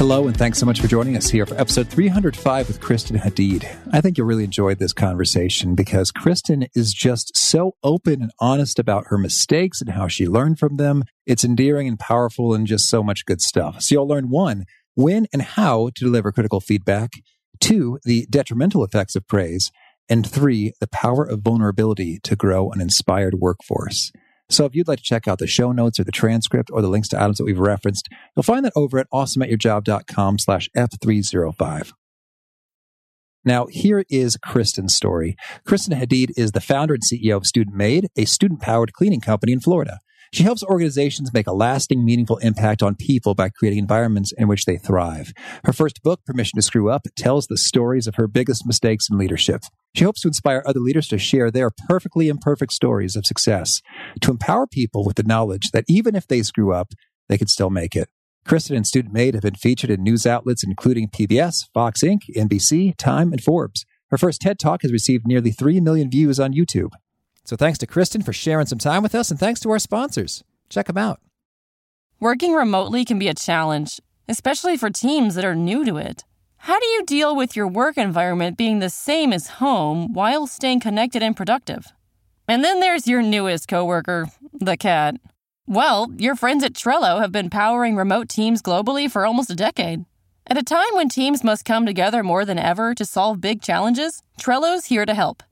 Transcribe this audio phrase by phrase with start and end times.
[0.00, 3.70] Hello, and thanks so much for joining us here for episode 305 with Kristen Hadeed.
[3.92, 8.78] I think you'll really enjoy this conversation because Kristen is just so open and honest
[8.78, 11.04] about her mistakes and how she learned from them.
[11.26, 13.82] It's endearing and powerful and just so much good stuff.
[13.82, 17.10] So you'll learn one, when and how to deliver critical feedback,
[17.60, 19.70] two, the detrimental effects of praise,
[20.08, 24.12] and three, the power of vulnerability to grow an inspired workforce.
[24.50, 26.88] So if you'd like to check out the show notes or the transcript or the
[26.88, 31.92] links to items that we've referenced, you'll find that over at awesomeatyourjob.com slash F305.
[33.44, 35.36] Now, here is Kristen's story.
[35.64, 39.52] Kristen Hadeed is the founder and CEO of Student Maid, a student powered cleaning company
[39.52, 40.00] in Florida.
[40.32, 44.64] She helps organizations make a lasting, meaningful impact on people by creating environments in which
[44.64, 45.32] they thrive.
[45.64, 49.18] Her first book, Permission to Screw Up, tells the stories of her biggest mistakes in
[49.18, 49.62] leadership.
[49.96, 53.82] She hopes to inspire other leaders to share their perfectly imperfect stories of success,
[54.20, 56.92] to empower people with the knowledge that even if they screw up,
[57.28, 58.08] they can still make it.
[58.46, 62.96] Kristen and Student Maid have been featured in news outlets including PBS, Fox Inc., NBC,
[62.96, 63.84] Time, and Forbes.
[64.10, 66.90] Her first TED Talk has received nearly 3 million views on YouTube.
[67.44, 70.44] So thanks to Kristen for sharing some time with us, and thanks to our sponsors.
[70.68, 71.20] Check them out.
[72.20, 76.24] Working remotely can be a challenge, especially for teams that are new to it.
[76.58, 80.80] How do you deal with your work environment being the same as home while staying
[80.80, 81.86] connected and productive?
[82.46, 85.16] And then there's your newest coworker, the cat.
[85.66, 90.04] Well, your friends at Trello have been powering remote teams globally for almost a decade.
[90.46, 94.22] At a time when teams must come together more than ever to solve big challenges,
[94.38, 95.42] Trello's here to help.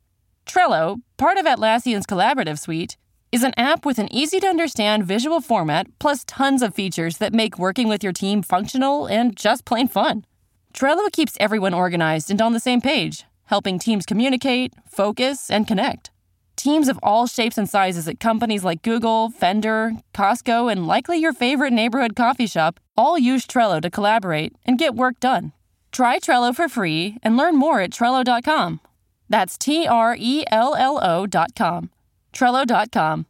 [0.48, 2.96] Trello, part of Atlassian's collaborative suite,
[3.30, 7.34] is an app with an easy to understand visual format plus tons of features that
[7.34, 10.24] make working with your team functional and just plain fun.
[10.72, 16.10] Trello keeps everyone organized and on the same page, helping teams communicate, focus, and connect.
[16.56, 21.34] Teams of all shapes and sizes at companies like Google, Fender, Costco, and likely your
[21.34, 25.52] favorite neighborhood coffee shop all use Trello to collaborate and get work done.
[25.92, 28.80] Try Trello for free and learn more at Trello.com.
[29.28, 31.90] That's T R E L L O dot com.
[32.32, 33.26] Trello dot com.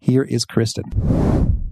[0.00, 1.29] Here is Kristen.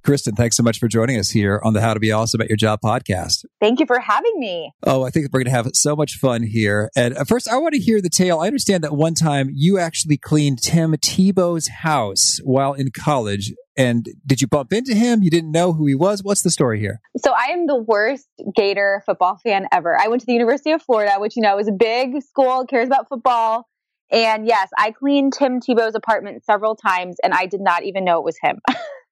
[0.09, 2.49] Kristen, thanks so much for joining us here on the How to Be Awesome at
[2.49, 3.45] Your Job podcast.
[3.61, 4.73] Thank you for having me.
[4.83, 6.89] Oh, I think we're going to have so much fun here.
[6.97, 8.39] And uh, first, I want to hear the tale.
[8.41, 13.53] I understand that one time you actually cleaned Tim Tebow's house while in college.
[13.77, 15.23] And did you bump into him?
[15.23, 16.23] You didn't know who he was?
[16.23, 17.03] What's the story here?
[17.19, 19.95] So I am the worst Gator football fan ever.
[20.01, 22.87] I went to the University of Florida, which, you know, is a big school, cares
[22.87, 23.69] about football.
[24.11, 28.17] And yes, I cleaned Tim Tebow's apartment several times and I did not even know
[28.17, 28.59] it was him.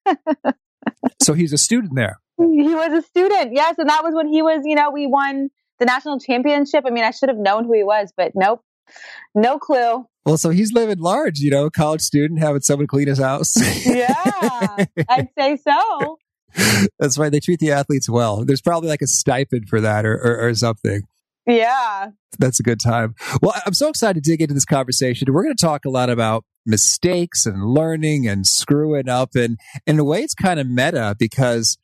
[1.22, 2.18] so he's a student there.
[2.38, 3.76] He was a student, yes.
[3.78, 5.48] And that was when he was, you know, we won
[5.78, 6.84] the national championship.
[6.86, 8.60] I mean, I should have known who he was, but nope,
[9.34, 10.06] no clue.
[10.24, 13.54] Well, so he's living large, you know, college student having someone clean his house.
[13.86, 14.14] yeah,
[15.08, 16.18] I'd say so.
[16.98, 17.30] That's right.
[17.30, 18.44] They treat the athletes well.
[18.44, 21.02] There's probably like a stipend for that or, or, or something.
[21.46, 22.10] Yeah.
[22.38, 23.14] That's a good time.
[23.40, 25.32] Well, I'm so excited to dig into this conversation.
[25.32, 29.34] We're going to talk a lot about mistakes and learning and screwing up.
[29.34, 31.78] And in a way, it's kind of meta because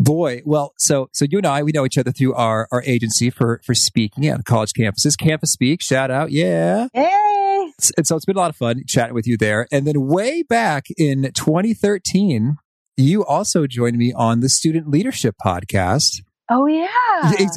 [0.00, 3.30] boy, well, so, so you and I, we know each other through our, our agency
[3.30, 6.30] for, for speaking at college campuses, Campus Speak, shout out.
[6.30, 6.88] Yeah.
[6.92, 7.72] Hey.
[7.96, 9.66] And so it's been a lot of fun chatting with you there.
[9.70, 12.56] And then way back in 2013,
[12.96, 16.22] you also joined me on the Student Leadership Podcast.
[16.48, 16.86] Oh yeah,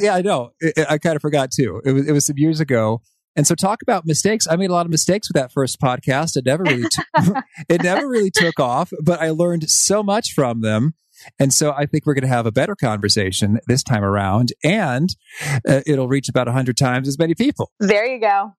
[0.00, 0.50] yeah, I know.
[0.76, 1.80] I, I kind of forgot too.
[1.84, 3.02] It was it was some years ago,
[3.36, 4.46] and so talk about mistakes.
[4.48, 6.36] I made a lot of mistakes with that first podcast.
[6.36, 7.02] It never really t-
[7.68, 10.94] it never really took off, but I learned so much from them.
[11.38, 15.14] And so I think we're going to have a better conversation this time around, and
[15.68, 17.70] uh, it'll reach about 100 times as many people.
[17.78, 18.54] There you go.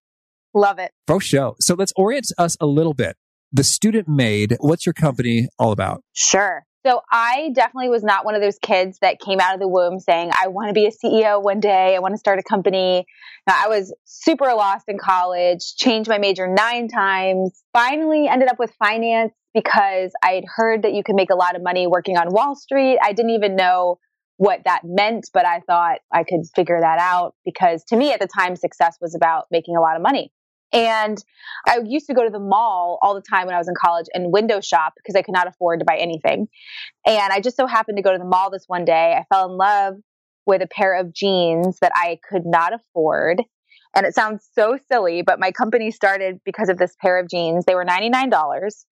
[0.53, 0.91] Love it.
[1.07, 1.55] For show.
[1.59, 3.15] So let's orient us a little bit.
[3.51, 6.03] The Student Maid, what's your company all about?
[6.13, 6.65] Sure.
[6.85, 9.99] So I definitely was not one of those kids that came out of the womb
[9.99, 11.95] saying, I want to be a CEO one day.
[11.95, 13.05] I want to start a company.
[13.47, 18.57] Now, I was super lost in college, changed my major nine times, finally ended up
[18.57, 22.17] with finance because I had heard that you could make a lot of money working
[22.17, 22.97] on Wall Street.
[23.01, 23.99] I didn't even know
[24.37, 28.19] what that meant, but I thought I could figure that out because to me at
[28.19, 30.31] the time, success was about making a lot of money.
[30.73, 31.23] And
[31.67, 34.07] I used to go to the mall all the time when I was in college
[34.13, 36.47] and window shop because I could not afford to buy anything.
[37.05, 39.13] And I just so happened to go to the mall this one day.
[39.17, 39.95] I fell in love
[40.45, 43.43] with a pair of jeans that I could not afford.
[43.95, 47.65] And it sounds so silly, but my company started because of this pair of jeans.
[47.65, 48.85] They were $99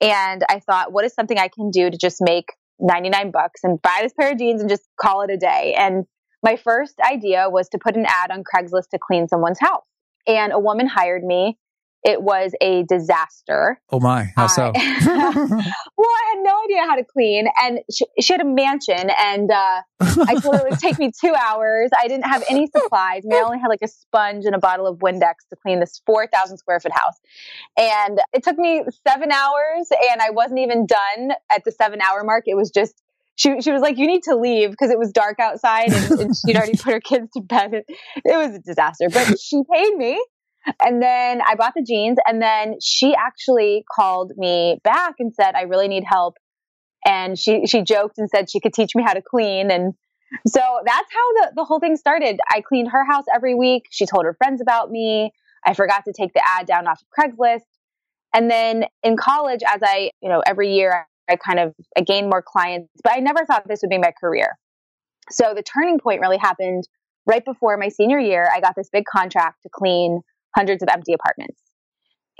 [0.00, 2.46] And I thought, what is something I can do to just make
[2.80, 5.74] 99 bucks and buy this pair of jeans and just call it a day?
[5.78, 6.06] And
[6.42, 9.84] my first idea was to put an ad on Craigslist to clean someone's house.
[10.26, 11.58] And a woman hired me
[12.02, 13.80] it was a disaster.
[13.90, 14.72] Oh my, how so?
[14.74, 15.02] I,
[15.96, 19.50] well, I had no idea how to clean, and she, she had a mansion, and
[19.50, 21.90] uh, I told her it would take me two hours.
[21.98, 23.24] I didn't have any supplies.
[23.24, 25.80] I, mean, I only had like a sponge and a bottle of Windex to clean
[25.80, 27.18] this four thousand square foot house,
[27.76, 32.24] and it took me seven hours, and I wasn't even done at the seven hour
[32.24, 32.44] mark.
[32.46, 32.94] It was just
[33.36, 36.36] she, she was like, you need to leave because it was dark outside and, and
[36.36, 37.72] she'd already put her kids to bed.
[37.72, 37.86] It,
[38.24, 40.22] was a disaster, but she paid me
[40.82, 45.54] and then I bought the jeans and then she actually called me back and said,
[45.54, 46.36] I really need help.
[47.04, 49.70] And she, she joked and said she could teach me how to clean.
[49.70, 49.94] And
[50.46, 52.40] so that's how the, the whole thing started.
[52.50, 53.84] I cleaned her house every week.
[53.90, 55.32] She told her friends about me.
[55.64, 57.60] I forgot to take the ad down off of Craigslist.
[58.34, 62.28] And then in college, as I, you know, every year I kind of I gained
[62.28, 64.58] more clients, but I never thought this would be my career.
[65.30, 66.84] So the turning point really happened
[67.26, 68.50] right before my senior year.
[68.52, 70.20] I got this big contract to clean
[70.56, 71.60] hundreds of empty apartments.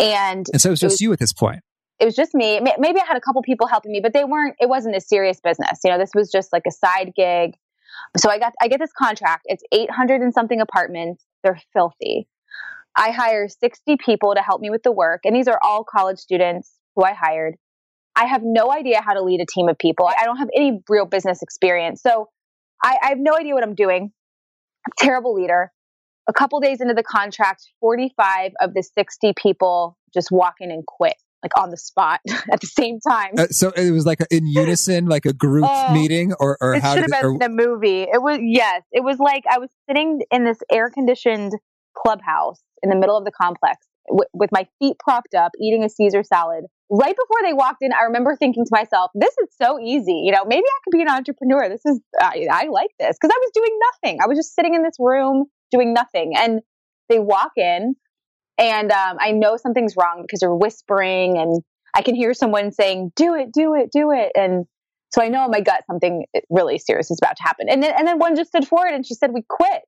[0.00, 1.60] And, and so it was just it was, you at this point.
[2.00, 2.60] It was just me.
[2.60, 5.38] Maybe I had a couple people helping me, but they weren't, it wasn't a serious
[5.40, 5.80] business.
[5.84, 7.56] You know, this was just like a side gig.
[8.16, 9.42] So I got, I get this contract.
[9.44, 11.24] It's 800 and something apartments.
[11.44, 12.26] They're filthy.
[12.96, 15.20] I hire 60 people to help me with the work.
[15.24, 17.56] And these are all college students who I hired.
[18.20, 20.06] I have no idea how to lead a team of people.
[20.06, 22.02] I don't have any real business experience.
[22.02, 22.28] So
[22.84, 24.12] I, I have no idea what I'm doing.
[24.86, 25.72] I'm terrible leader
[26.30, 30.86] a couple days into the contract, 45 of the 60 people just walk in and
[30.86, 32.20] quit, like on the spot
[32.52, 33.32] at the same time.
[33.36, 36.74] Uh, so it was like a, in unison, like a group oh, meeting, or, or
[36.74, 37.38] it how should have been or...
[37.38, 38.02] the movie.
[38.02, 41.52] It was yes, it was like I was sitting in this air conditioned
[41.96, 43.76] clubhouse in the middle of the complex
[44.10, 46.64] w- with my feet propped up, eating a Caesar salad.
[46.90, 50.22] Right before they walked in, I remember thinking to myself, "This is so easy.
[50.24, 51.68] You know, maybe I could be an entrepreneur.
[51.68, 54.18] This is I, I like this because I was doing nothing.
[54.22, 56.32] I was just sitting in this room." doing nothing.
[56.36, 56.60] And
[57.08, 57.94] they walk in,
[58.58, 61.62] and um, I know something's wrong because they're whispering, and
[61.94, 64.66] I can hear someone saying, "Do it, do it, do it," and
[65.12, 67.68] so I know in my gut something really serious is about to happen.
[67.68, 69.82] And then, and then one just stood forward and she said, "We quit."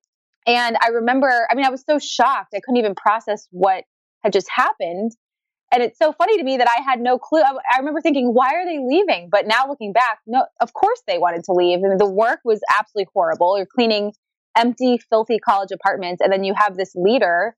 [0.45, 2.53] And I remember, I mean, I was so shocked.
[2.53, 3.85] I couldn't even process what
[4.23, 5.11] had just happened.
[5.71, 7.41] And it's so funny to me that I had no clue.
[7.41, 9.29] I, I, remember thinking, why are they leaving?
[9.31, 11.79] But now looking back, no, of course they wanted to leave.
[11.79, 13.57] And the work was absolutely horrible.
[13.57, 14.13] You're cleaning
[14.55, 16.21] empty, filthy college apartments.
[16.21, 17.55] And then you have this leader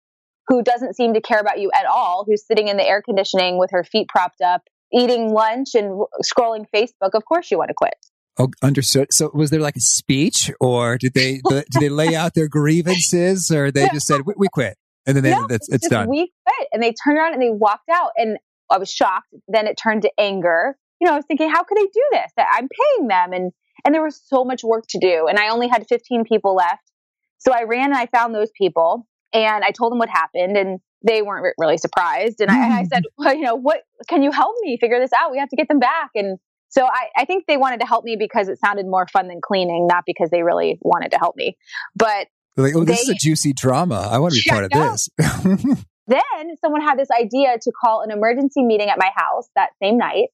[0.47, 3.57] who doesn't seem to care about you at all, who's sitting in the air conditioning
[3.57, 4.61] with her feet propped up,
[4.93, 7.11] eating lunch and scrolling Facebook.
[7.13, 7.95] Of course you want to quit.
[8.37, 9.07] Oh, understood.
[9.11, 13.51] So was there like a speech or did they, did they lay out their grievances
[13.51, 14.77] or they just said, we, we quit?
[15.05, 16.09] And then they, no, it's, it's done.
[16.09, 16.67] We quit.
[16.71, 18.37] And they turned around and they walked out and
[18.69, 19.27] I was shocked.
[19.47, 20.75] Then it turned to anger.
[20.99, 22.31] You know, I was thinking, how could they do this?
[22.37, 23.51] I'm paying them and
[23.83, 25.27] and there was so much work to do.
[25.27, 26.91] And I only had 15 people left.
[27.37, 30.57] So I ran and I found those people and I told them what happened.
[30.57, 32.41] And they weren't really surprised.
[32.41, 32.87] And I, I mm.
[32.87, 35.31] said, well, you know, what can you help me figure this out?
[35.31, 36.09] We have to get them back.
[36.15, 39.27] And so I, I think they wanted to help me because it sounded more fun
[39.27, 41.57] than cleaning, not because they really wanted to help me.
[41.95, 44.07] But They're like, oh, this they, is a juicy drama.
[44.11, 45.09] I want to be part of this.
[46.07, 49.97] then someone had this idea to call an emergency meeting at my house that same
[49.97, 50.29] night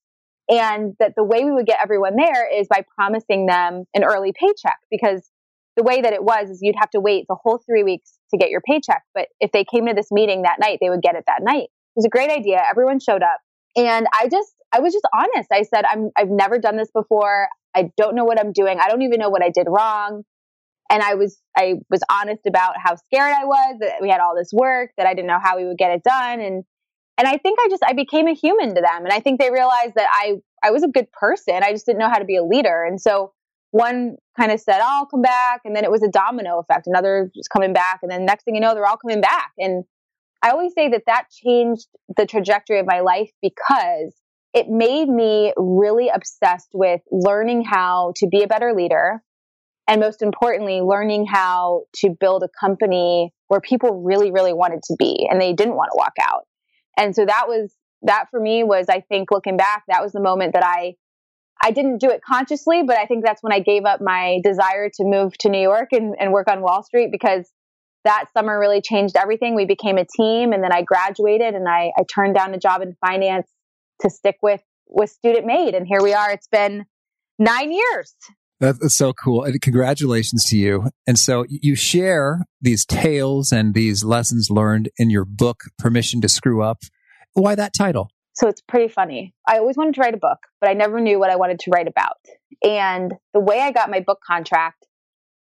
[0.50, 4.34] and that the way we would get everyone there is by promising them an early
[4.34, 5.29] paycheck because
[5.77, 8.38] the way that it was is you'd have to wait the whole three weeks to
[8.38, 9.03] get your paycheck.
[9.13, 11.63] But if they came to this meeting that night, they would get it that night.
[11.63, 12.62] It was a great idea.
[12.69, 13.39] Everyone showed up.
[13.77, 15.50] And I just, I was just honest.
[15.51, 17.48] I said, I'm, I've never done this before.
[17.74, 18.79] I don't know what I'm doing.
[18.79, 20.24] I don't even know what I did wrong.
[20.91, 24.36] And I was, I was honest about how scared I was that we had all
[24.36, 26.41] this work, that I didn't know how we would get it done.
[26.41, 26.65] And
[27.17, 29.51] and I think I just I became a human to them, and I think they
[29.51, 31.62] realized that I I was a good person.
[31.62, 33.33] I just didn't know how to be a leader, and so
[33.71, 36.88] one kind of said, oh, "I'll come back," and then it was a domino effect.
[36.88, 39.51] Another was coming back, and then next thing you know, they're all coming back.
[39.60, 39.83] And
[40.41, 44.15] I always say that that changed the trajectory of my life because
[44.53, 49.21] it made me really obsessed with learning how to be a better leader.
[49.91, 54.95] And most importantly, learning how to build a company where people really, really wanted to
[54.98, 56.48] be and they didn't want to walk out.
[56.98, 60.21] And so that was, that for me was, I think looking back, that was the
[60.21, 60.95] moment that I,
[61.62, 64.89] I didn't do it consciously, but I think that's when I gave up my desire
[64.95, 67.51] to move to New York and, and work on Wall Street because
[68.05, 69.55] that summer really changed everything.
[69.55, 72.81] We became a team and then I graduated and I, I turned down a job
[72.81, 73.50] in finance
[74.03, 75.75] to stick with, with Student Maid.
[75.75, 76.31] And here we are.
[76.31, 76.86] It's been
[77.38, 78.15] nine years.
[78.62, 79.44] That's so cool.
[79.44, 80.89] And congratulations to you.
[81.08, 86.30] And so you share these tales and these lessons learned in your book, Permission to
[86.30, 86.84] Screw Up.
[87.34, 88.12] Why that title?
[88.34, 89.34] So it's pretty funny.
[89.48, 91.72] I always wanted to write a book, but I never knew what I wanted to
[91.72, 92.18] write about.
[92.63, 94.86] And the way I got my book contract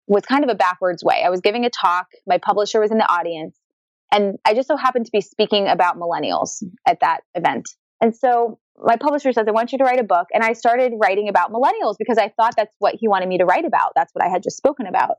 [0.06, 1.22] was kind of a backwards way.
[1.24, 3.58] I was giving a talk, my publisher was in the audience,
[4.12, 7.68] and I just so happened to be speaking about millennials at that event.
[8.00, 10.28] And so my publisher says, I want you to write a book.
[10.32, 13.44] And I started writing about millennials because I thought that's what he wanted me to
[13.44, 13.92] write about.
[13.94, 15.16] That's what I had just spoken about.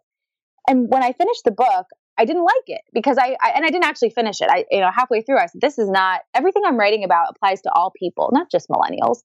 [0.68, 1.86] And when I finished the book,
[2.18, 4.50] I didn't like it because I, I, and I didn't actually finish it.
[4.50, 7.62] I you know halfway through I said this is not everything I'm writing about applies
[7.62, 9.20] to all people, not just millennials.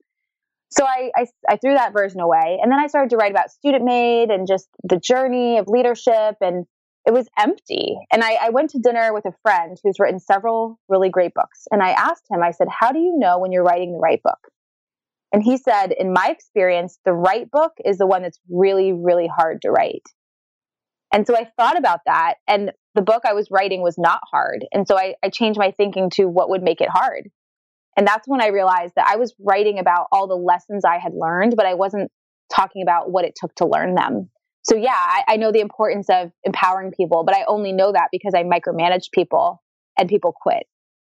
[0.71, 3.50] So I, I, I threw that version away, and then I started to write about
[3.50, 6.66] Student Maid and just the journey of leadership, and
[7.07, 7.97] it was empty.
[8.11, 11.67] And I, I went to dinner with a friend who's written several really great books,
[11.71, 14.23] and I asked him, I said, "How do you know when you're writing the right
[14.23, 14.39] book?"
[15.33, 19.29] And he said, "In my experience, the right book is the one that's really really
[19.29, 20.03] hard to write."
[21.13, 22.35] And so I thought about that.
[22.49, 24.67] And the book I was writing was not hard.
[24.73, 27.31] And so I, I, changed my thinking to what would make it hard.
[27.97, 31.13] And that's when I realized that I was writing about all the lessons I had
[31.15, 32.11] learned, but I wasn't
[32.53, 34.31] talking about what it took to learn them.
[34.69, 38.09] So, yeah, I, I know the importance of empowering people, but I only know that
[38.11, 39.63] because I micromanage people
[39.97, 40.65] and people quit.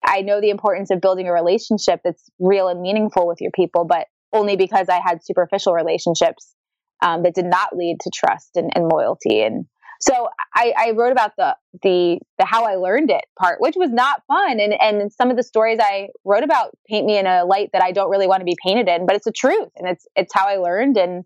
[0.04, 3.84] I know the importance of building a relationship that's real and meaningful with your people,
[3.84, 6.54] but only because I had superficial relationships
[7.02, 9.42] um, that did not lead to trust and, and loyalty.
[9.42, 9.66] And
[10.00, 13.90] so I, I, wrote about the, the the how I learned it part, which was
[13.90, 14.60] not fun.
[14.60, 17.82] And and some of the stories I wrote about paint me in a light that
[17.82, 20.34] I don't really want to be painted in, but it's the truth and it's it's
[20.34, 20.98] how I learned.
[20.98, 21.24] And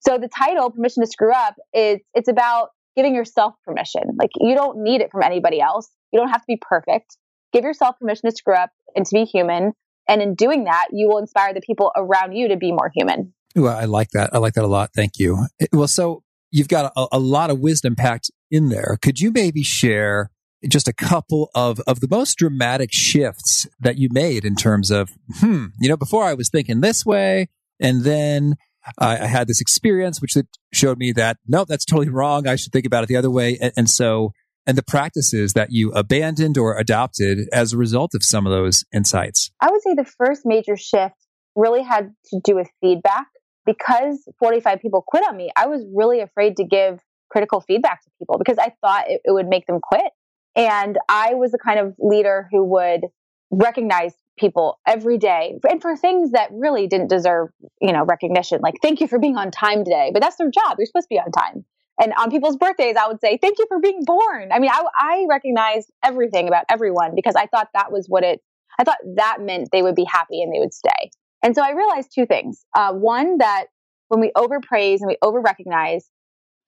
[0.00, 4.02] so the title, Permission to Screw Up, is it's about giving yourself permission.
[4.18, 5.88] Like you don't need it from anybody else.
[6.12, 7.16] You don't have to be perfect.
[7.52, 9.72] Give yourself permission to screw up and to be human.
[10.08, 13.32] And in doing that, you will inspire the people around you to be more human.
[13.54, 14.30] Well, I like that.
[14.32, 14.90] I like that a lot.
[14.94, 15.46] Thank you.
[15.72, 18.98] Well, so you've got a, a lot of wisdom packed in there.
[19.02, 20.30] Could you maybe share
[20.68, 25.10] just a couple of, of the most dramatic shifts that you made in terms of,
[25.36, 27.48] hmm, you know, before I was thinking this way,
[27.80, 28.56] and then
[28.98, 30.36] I, I had this experience which
[30.72, 32.46] showed me that, no, that's totally wrong.
[32.46, 33.58] I should think about it the other way.
[33.60, 34.32] And, and so,
[34.66, 38.84] and the practices that you abandoned or adopted as a result of some of those
[38.94, 39.50] insights?
[39.60, 41.16] I would say the first major shift
[41.56, 43.26] really had to do with feedback
[43.66, 48.10] because 45 people quit on me, I was really afraid to give critical feedback to
[48.18, 50.12] people because I thought it, it would make them quit.
[50.56, 53.02] And I was the kind of leader who would
[53.50, 58.60] recognize people every day and for things that really didn't deserve, you know, recognition.
[58.62, 60.76] Like, thank you for being on time today, but that's their job.
[60.78, 61.64] You're supposed to be on time.
[62.02, 64.50] And on people's birthdays, I would say, thank you for being born.
[64.52, 68.40] I mean, I, I recognized everything about everyone because I thought that was what it,
[68.78, 71.10] I thought that meant they would be happy and they would stay.
[71.42, 72.64] And so I realized two things.
[72.74, 73.66] Uh, one, that
[74.08, 76.08] when we overpraise and we over recognize,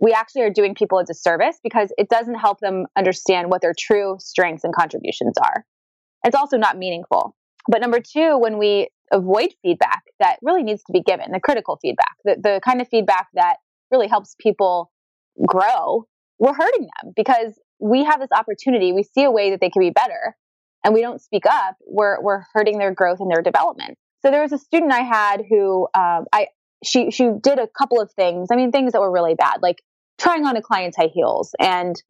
[0.00, 3.74] we actually are doing people a disservice because it doesn't help them understand what their
[3.78, 5.64] true strengths and contributions are.
[6.24, 7.36] It's also not meaningful.
[7.68, 11.78] But number two, when we avoid feedback that really needs to be given, the critical
[11.80, 13.56] feedback, the, the kind of feedback that
[13.90, 14.90] really helps people
[15.46, 16.06] grow,
[16.38, 18.92] we're hurting them because we have this opportunity.
[18.92, 20.36] We see a way that they can be better
[20.84, 21.76] and we don't speak up.
[21.86, 23.98] We're, we're hurting their growth and their development.
[24.22, 26.46] So there was a student I had who um, I
[26.84, 28.48] she she did a couple of things.
[28.50, 29.82] I mean, things that were really bad, like
[30.18, 32.00] trying on a client's high heels and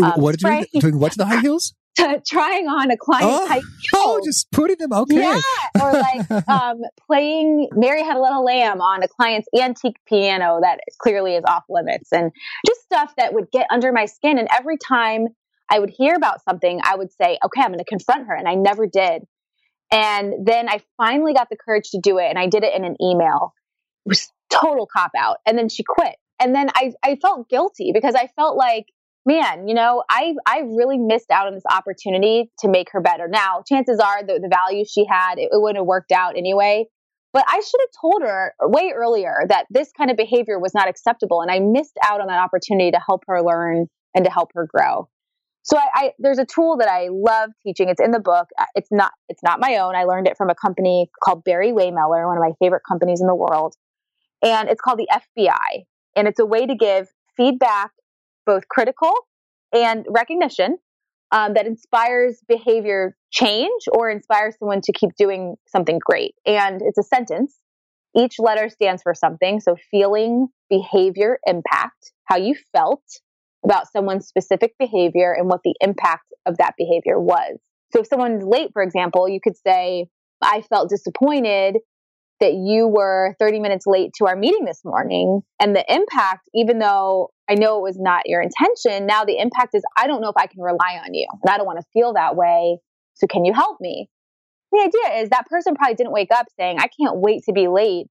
[0.00, 0.98] um, what did you doing?
[0.98, 1.74] What to the high heels?
[2.26, 3.64] trying on a client's oh, high heels.
[3.94, 5.16] Oh, just putting them okay.
[5.16, 5.40] Yeah,
[5.82, 10.80] or like um, playing "Mary Had a Little Lamb" on a client's antique piano that
[10.98, 12.32] clearly is off limits, and
[12.66, 14.38] just stuff that would get under my skin.
[14.38, 15.28] And every time
[15.70, 18.48] I would hear about something, I would say, "Okay, I'm going to confront her," and
[18.48, 19.22] I never did.
[19.92, 22.84] And then I finally got the courage to do it and I did it in
[22.84, 23.54] an email.
[24.04, 25.38] It was total cop out.
[25.46, 26.16] And then she quit.
[26.40, 28.86] And then I, I felt guilty because I felt like,
[29.26, 33.28] man, you know, I, I really missed out on this opportunity to make her better.
[33.28, 36.86] Now, chances are the, the value she had, it, it wouldn't have worked out anyway.
[37.32, 40.88] But I should have told her way earlier that this kind of behavior was not
[40.88, 41.42] acceptable.
[41.42, 44.66] And I missed out on that opportunity to help her learn and to help her
[44.72, 45.08] grow.
[45.62, 47.88] So I, I, there's a tool that I love teaching.
[47.88, 48.46] It's in the book.
[48.56, 49.96] Uh, it's not it's not my own.
[49.96, 53.34] I learned it from a company called Barry-Wehmiller, one of my favorite companies in the
[53.34, 53.74] world.
[54.42, 55.84] And it's called the FBI.
[56.14, 57.90] And it's a way to give feedback,
[58.46, 59.12] both critical
[59.72, 60.78] and recognition,
[61.32, 66.34] um, that inspires behavior change or inspires someone to keep doing something great.
[66.46, 67.56] And it's a sentence.
[68.16, 69.60] Each letter stands for something.
[69.60, 73.02] So feeling, behavior, impact, how you felt,
[73.64, 77.58] about someone's specific behavior and what the impact of that behavior was.
[77.92, 80.06] So if someone's late, for example, you could say,
[80.40, 81.78] I felt disappointed
[82.40, 85.40] that you were 30 minutes late to our meeting this morning.
[85.60, 89.74] And the impact, even though I know it was not your intention, now the impact
[89.74, 91.26] is I don't know if I can rely on you.
[91.42, 92.78] And I don't want to feel that way.
[93.14, 94.10] So can you help me?
[94.72, 97.68] the idea is that person probably didn't wake up saying, I can't wait to be
[97.68, 98.06] late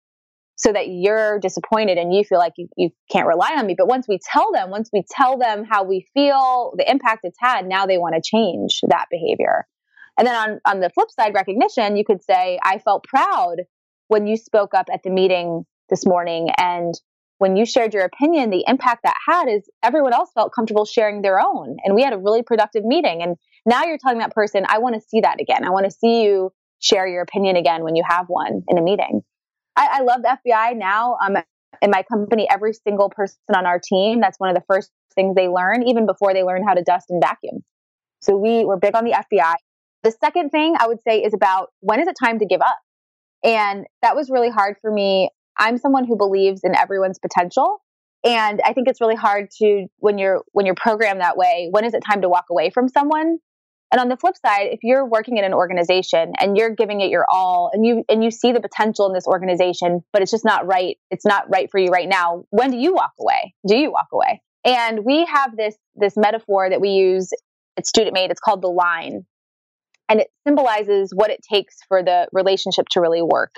[0.55, 3.75] so that you're disappointed and you feel like you, you can't rely on me.
[3.77, 7.37] But once we tell them, once we tell them how we feel, the impact it's
[7.39, 9.67] had, now they want to change that behavior.
[10.17, 13.57] And then on, on the flip side, recognition, you could say, I felt proud
[14.07, 16.93] when you spoke up at the meeting this morning and
[17.37, 21.21] when you shared your opinion, the impact that had is everyone else felt comfortable sharing
[21.21, 21.77] their own.
[21.83, 23.21] And we had a really productive meeting.
[23.21, 23.35] And
[23.65, 25.65] now you're telling that person, I want to see that again.
[25.65, 28.81] I want to see you share your opinion again when you have one in a
[28.81, 29.21] meeting.
[29.75, 31.17] I, I love the FBI now.
[31.25, 31.37] Um,
[31.81, 35.35] in my company, every single person on our team, that's one of the first things
[35.35, 37.63] they learn, even before they learn how to dust and vacuum.
[38.21, 39.55] So we were big on the FBI.
[40.03, 42.77] The second thing I would say is about when is it time to give up?
[43.45, 45.29] And that was really hard for me.
[45.57, 47.81] I'm someone who believes in everyone's potential.
[48.25, 51.85] And I think it's really hard to when you're when you're programmed that way, when
[51.85, 53.37] is it time to walk away from someone?
[53.91, 57.11] And on the flip side, if you're working in an organization and you're giving it
[57.11, 60.43] your all and you and you see the potential in this organization, but it's just
[60.43, 63.53] not right, it's not right for you right now, when do you walk away?
[63.67, 64.41] Do you walk away?
[64.65, 67.29] And we have this this metaphor that we use
[67.77, 68.31] at Student Maid.
[68.31, 69.25] It's called the line.
[70.07, 73.55] And it symbolizes what it takes for the relationship to really work.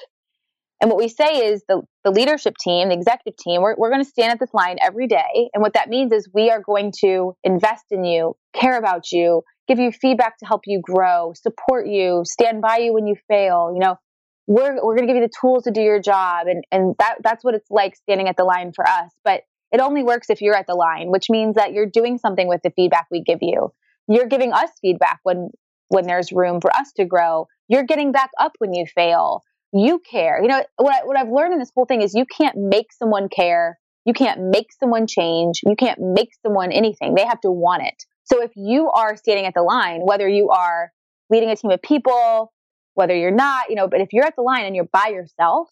[0.80, 4.04] And what we say is the, the leadership team, the executive team, we're, we're going
[4.04, 5.50] to stand at this line every day.
[5.54, 9.42] And what that means is we are going to invest in you, care about you,
[9.68, 13.72] give you feedback to help you grow, support you, stand by you when you fail.
[13.74, 13.96] You know,
[14.46, 16.46] we're, we're going to give you the tools to do your job.
[16.48, 19.12] And, and that, that's what it's like standing at the line for us.
[19.24, 22.48] But it only works if you're at the line, which means that you're doing something
[22.48, 23.74] with the feedback we give you.
[24.08, 25.50] You're giving us feedback when,
[25.90, 27.48] when there's room for us to grow.
[27.68, 30.42] You're getting back up when you fail you care.
[30.42, 32.92] You know, what, I, what I've learned in this whole thing is you can't make
[32.92, 33.78] someone care.
[34.06, 35.62] You can't make someone change.
[35.66, 37.16] You can't make someone anything.
[37.16, 38.04] They have to want it.
[38.24, 40.92] So if you are standing at the line, whether you are
[41.30, 42.54] leading a team of people,
[42.94, 45.70] whether you're not, you know, but if you're at the line and you're by yourself,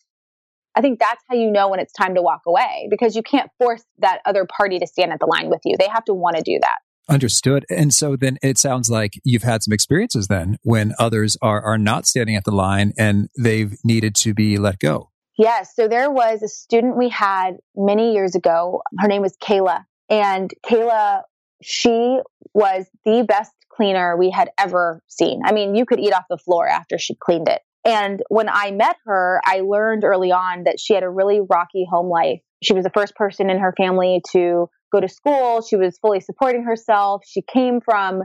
[0.75, 3.49] I think that's how you know when it's time to walk away because you can't
[3.57, 5.77] force that other party to stand at the line with you.
[5.79, 6.77] They have to want to do that.
[7.07, 7.65] Understood.
[7.69, 11.77] And so then it sounds like you've had some experiences then when others are, are
[11.77, 15.11] not standing at the line and they've needed to be let go.
[15.37, 15.75] Yes.
[15.75, 18.81] So there was a student we had many years ago.
[18.99, 19.83] Her name was Kayla.
[20.09, 21.21] And Kayla,
[21.61, 22.19] she
[22.53, 25.41] was the best cleaner we had ever seen.
[25.45, 27.61] I mean, you could eat off the floor after she cleaned it.
[27.83, 31.85] And when I met her, I learned early on that she had a really rocky
[31.89, 32.39] home life.
[32.63, 35.61] She was the first person in her family to go to school.
[35.61, 37.23] She was fully supporting herself.
[37.27, 38.23] She came from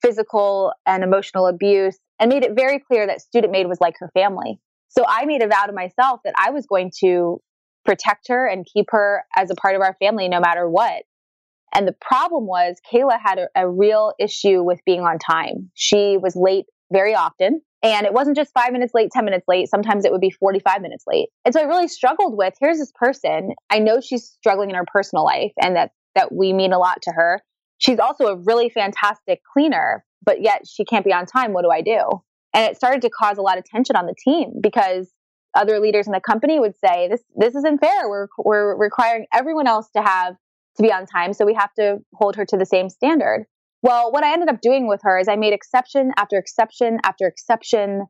[0.00, 4.10] physical and emotional abuse and made it very clear that Student Maid was like her
[4.14, 4.58] family.
[4.88, 7.40] So I made a vow to myself that I was going to
[7.84, 11.02] protect her and keep her as a part of our family no matter what.
[11.74, 15.70] And the problem was Kayla had a, a real issue with being on time.
[15.74, 17.62] She was late very often.
[17.82, 19.68] And it wasn't just five minutes late, 10 minutes late.
[19.68, 21.30] Sometimes it would be 45 minutes late.
[21.44, 23.54] And so I really struggled with here's this person.
[23.70, 27.02] I know she's struggling in her personal life and that that we mean a lot
[27.02, 27.40] to her.
[27.78, 31.52] She's also a really fantastic cleaner, but yet she can't be on time.
[31.52, 32.22] What do I do?
[32.54, 35.10] And it started to cause a lot of tension on the team because
[35.54, 38.08] other leaders in the company would say, this, this isn't fair.
[38.08, 40.34] We're, we're requiring everyone else to have
[40.76, 41.32] to be on time.
[41.32, 43.44] So we have to hold her to the same standard.
[43.82, 47.26] Well, what I ended up doing with her is I made exception after exception after
[47.26, 48.06] exception.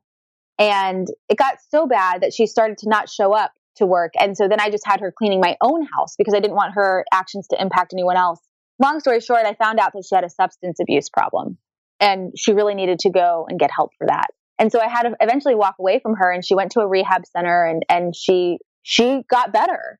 [0.59, 4.13] And it got so bad that she started to not show up to work.
[4.19, 6.73] And so then I just had her cleaning my own house because I didn't want
[6.75, 8.39] her actions to impact anyone else.
[8.79, 11.57] Long story short, I found out that she had a substance abuse problem
[11.99, 14.27] and she really needed to go and get help for that.
[14.59, 16.87] And so I had to eventually walk away from her and she went to a
[16.87, 19.99] rehab center and, and she, she got better.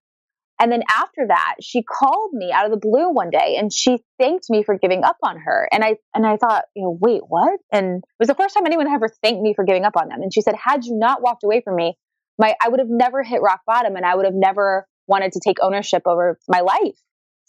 [0.59, 4.03] And then after that, she called me out of the blue one day and she
[4.19, 5.67] thanked me for giving up on her.
[5.71, 7.59] And I and I thought, you know, wait, what?
[7.71, 10.21] And it was the first time anyone ever thanked me for giving up on them.
[10.21, 11.97] And she said, had you not walked away from me,
[12.37, 15.41] my I would have never hit rock bottom and I would have never wanted to
[15.43, 16.97] take ownership over my life.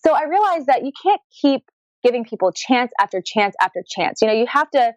[0.05, 1.63] So I realized that you can't keep
[2.05, 4.21] giving people chance after chance after chance.
[4.21, 4.93] You know, you have to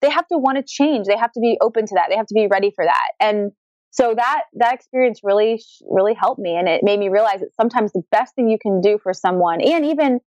[0.00, 1.06] they have to want to change.
[1.06, 2.06] They have to be open to that.
[2.08, 3.08] They have to be ready for that.
[3.20, 3.52] And
[3.90, 7.92] so that that experience really really helped me and it made me realize that sometimes
[7.92, 10.20] the best thing you can do for someone and even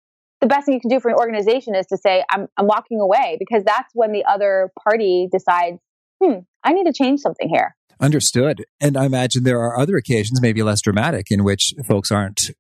[0.42, 3.00] the best thing you can do for an organization is to say I'm I'm walking
[3.00, 5.80] away because that's when the other party decides,
[6.24, 8.66] "Hmm, I need to change something here." Understood.
[8.80, 12.52] And I imagine there are other occasions, maybe less dramatic, in which folks aren't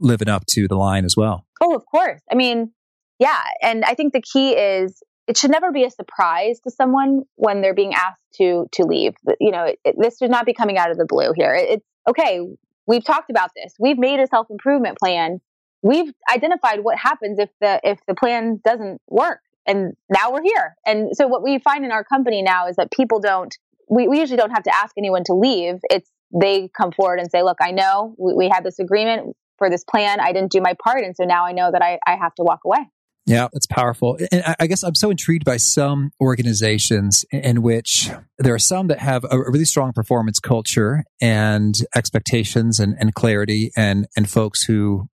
[0.00, 1.46] living up to the line as well.
[1.60, 2.20] Oh, of course.
[2.30, 2.72] I mean,
[3.18, 3.42] yeah.
[3.62, 7.60] And I think the key is it should never be a surprise to someone when
[7.60, 9.14] they're being asked to to leave.
[9.38, 11.54] You know, it, this should not be coming out of the blue here.
[11.54, 12.40] It, it's okay.
[12.86, 13.74] We've talked about this.
[13.78, 15.40] We've made a self improvement plan.
[15.82, 20.74] We've identified what happens if the if the plan doesn't work, and now we're here.
[20.86, 23.56] And so what we find in our company now is that people don't
[23.90, 25.76] we, we usually don't have to ask anyone to leave.
[25.90, 29.70] It's they come forward and say, look, I know we, we had this agreement for
[29.70, 30.20] this plan.
[30.20, 31.02] I didn't do my part.
[31.02, 32.86] And so now I know that I, I have to walk away.
[33.26, 34.16] Yeah, that's powerful.
[34.32, 39.00] And I guess I'm so intrigued by some organizations in which there are some that
[39.00, 45.08] have a really strong performance culture and expectations and, and clarity and, and folks who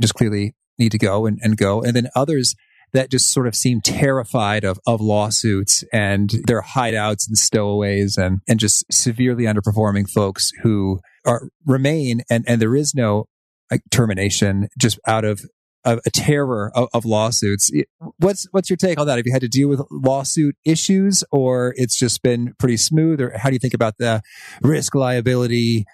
[0.00, 1.82] just clearly need to go and, and go.
[1.82, 2.54] And then others
[2.92, 8.40] that just sort of seem terrified of, of lawsuits and their hideouts and stowaways and,
[8.48, 13.26] and just severely underperforming folks who are remain and, and there is no
[13.70, 15.42] like, termination just out of
[15.84, 17.70] a, a terror of, of, lawsuits.
[18.18, 19.16] What's what's your take on that?
[19.16, 23.20] Have you had to deal with lawsuit issues, or it's just been pretty smooth?
[23.20, 24.22] Or how do you think about the
[24.62, 25.84] risk liability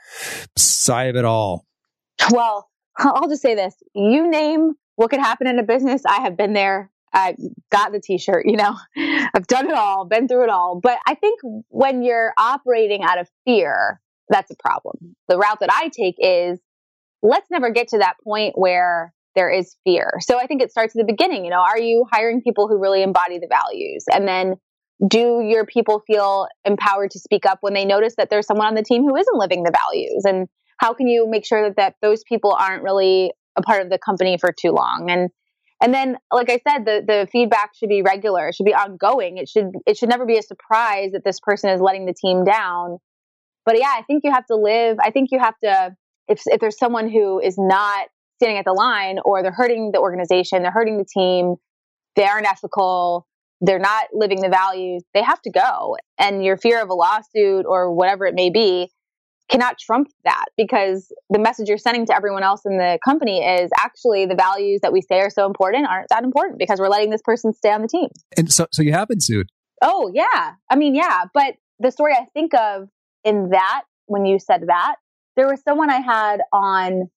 [0.56, 1.66] side of it all?
[2.30, 6.36] Well, I'll just say this: you name what could happen in a business, I have
[6.36, 6.90] been there.
[7.12, 7.36] I
[7.70, 8.74] got the t-shirt, you know,
[9.34, 10.80] I've done it all, been through it all.
[10.82, 15.14] But I think when you're operating out of fear, that's a problem.
[15.28, 16.60] The route that I take is
[17.22, 20.12] let's never get to that point where there is fear.
[20.20, 21.44] So I think it starts at the beginning.
[21.44, 24.04] You know, are you hiring people who really embody the values?
[24.12, 24.54] And then
[25.08, 28.74] do your people feel empowered to speak up when they notice that there's someone on
[28.74, 30.24] the team who isn't living the values?
[30.24, 33.90] And how can you make sure that, that those people aren't really a part of
[33.90, 35.10] the company for too long?
[35.10, 35.30] And
[35.82, 38.48] and then, like I said, the, the feedback should be regular.
[38.48, 39.38] It should be ongoing.
[39.38, 42.44] It should it should never be a surprise that this person is letting the team
[42.44, 42.98] down.
[43.66, 44.98] But yeah, I think you have to live.
[45.02, 45.96] I think you have to
[46.28, 48.06] if if there's someone who is not
[48.38, 51.56] standing at the line or they're hurting the organization, they're hurting the team,
[52.16, 53.26] they aren't ethical,
[53.60, 55.96] they're not living the values, they have to go.
[56.18, 58.90] And your fear of a lawsuit or whatever it may be
[59.50, 63.70] cannot trump that because the message you're sending to everyone else in the company is
[63.78, 67.10] actually the values that we say are so important aren't that important because we're letting
[67.10, 68.08] this person stay on the team.
[68.36, 69.48] And so so you have been sued.
[69.82, 70.52] Oh yeah.
[70.70, 71.24] I mean, yeah.
[71.34, 72.88] But the story I think of
[73.24, 74.96] in that, when you said that,
[75.36, 77.10] there was someone I had on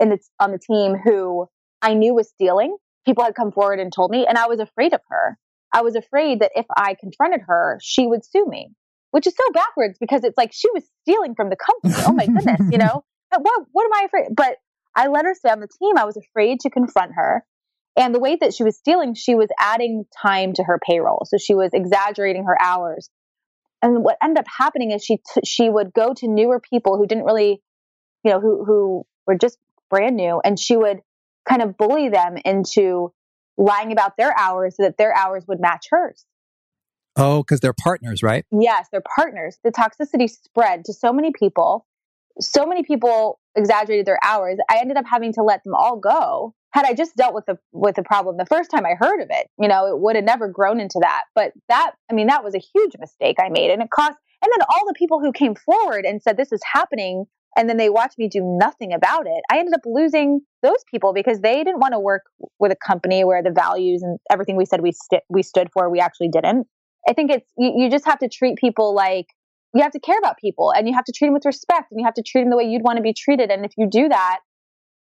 [0.00, 1.48] in the, on the team who
[1.82, 2.76] I knew was stealing.
[3.04, 5.38] People had come forward and told me, and I was afraid of her.
[5.72, 8.70] I was afraid that if I confronted her, she would sue me,
[9.14, 11.94] which is so backwards because it's like she was stealing from the company.
[12.04, 13.04] Oh my goodness, you know?
[13.36, 14.26] What, what am I afraid?
[14.36, 14.58] But
[14.94, 15.98] I let her stay on the team.
[15.98, 17.44] I was afraid to confront her.
[17.96, 21.26] And the way that she was stealing, she was adding time to her payroll.
[21.26, 23.10] So she was exaggerating her hours.
[23.82, 27.08] And what ended up happening is she t- she would go to newer people who
[27.08, 27.60] didn't really,
[28.22, 29.58] you know, who who were just
[29.90, 31.00] brand new, and she would
[31.48, 33.12] kind of bully them into
[33.56, 36.24] lying about their hours so that their hours would match hers.
[37.16, 38.44] Oh, because they're partners, right?
[38.50, 39.58] Yes, they're partners.
[39.62, 41.86] The toxicity spread to so many people.
[42.40, 44.58] So many people exaggerated their hours.
[44.68, 46.54] I ended up having to let them all go.
[46.72, 49.28] Had I just dealt with the with the problem the first time I heard of
[49.30, 51.22] it, you know, it would have never grown into that.
[51.36, 54.16] But that, I mean, that was a huge mistake I made, and it cost.
[54.42, 57.76] And then all the people who came forward and said this is happening and then
[57.76, 59.42] they watched me do nothing about it.
[59.50, 62.22] I ended up losing those people because they didn't want to work
[62.58, 65.88] with a company where the values and everything we said we st- we stood for,
[65.90, 66.66] we actually didn't.
[67.08, 69.26] I think it's you, you just have to treat people like
[69.74, 72.00] you have to care about people and you have to treat them with respect and
[72.00, 73.50] you have to treat them the way you'd want to be treated.
[73.50, 74.40] And if you do that,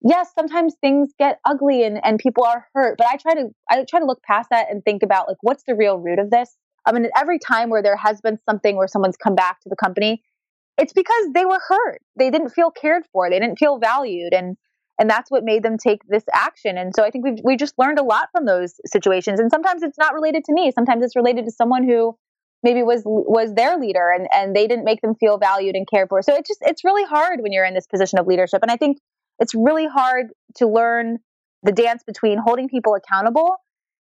[0.03, 2.97] yes, sometimes things get ugly and, and people are hurt.
[2.99, 5.65] But I try to I try to look past that and think about like what's
[5.67, 6.57] the real root of this.
[6.87, 9.77] I mean, every time where there has been something where someone's come back to the
[9.77, 10.23] company,
[10.79, 12.01] it's because they were hurt.
[12.19, 13.31] They didn't feel cared for.
[13.31, 14.33] They didn't feel valued.
[14.33, 14.57] And
[14.99, 16.77] and that's what made them take this action.
[16.77, 19.41] And so I think we've we just learned a lot from those situations.
[19.41, 20.71] And sometimes it's not related to me.
[20.73, 22.17] Sometimes it's related to someone who
[22.63, 26.09] maybe was was their leader and and they didn't make them feel valued and cared
[26.09, 26.23] for.
[26.23, 28.61] So it just it's really hard when you're in this position of leadership.
[28.63, 28.99] And I think
[29.39, 30.27] it's really hard
[30.57, 31.19] to learn
[31.63, 33.57] the dance between holding people accountable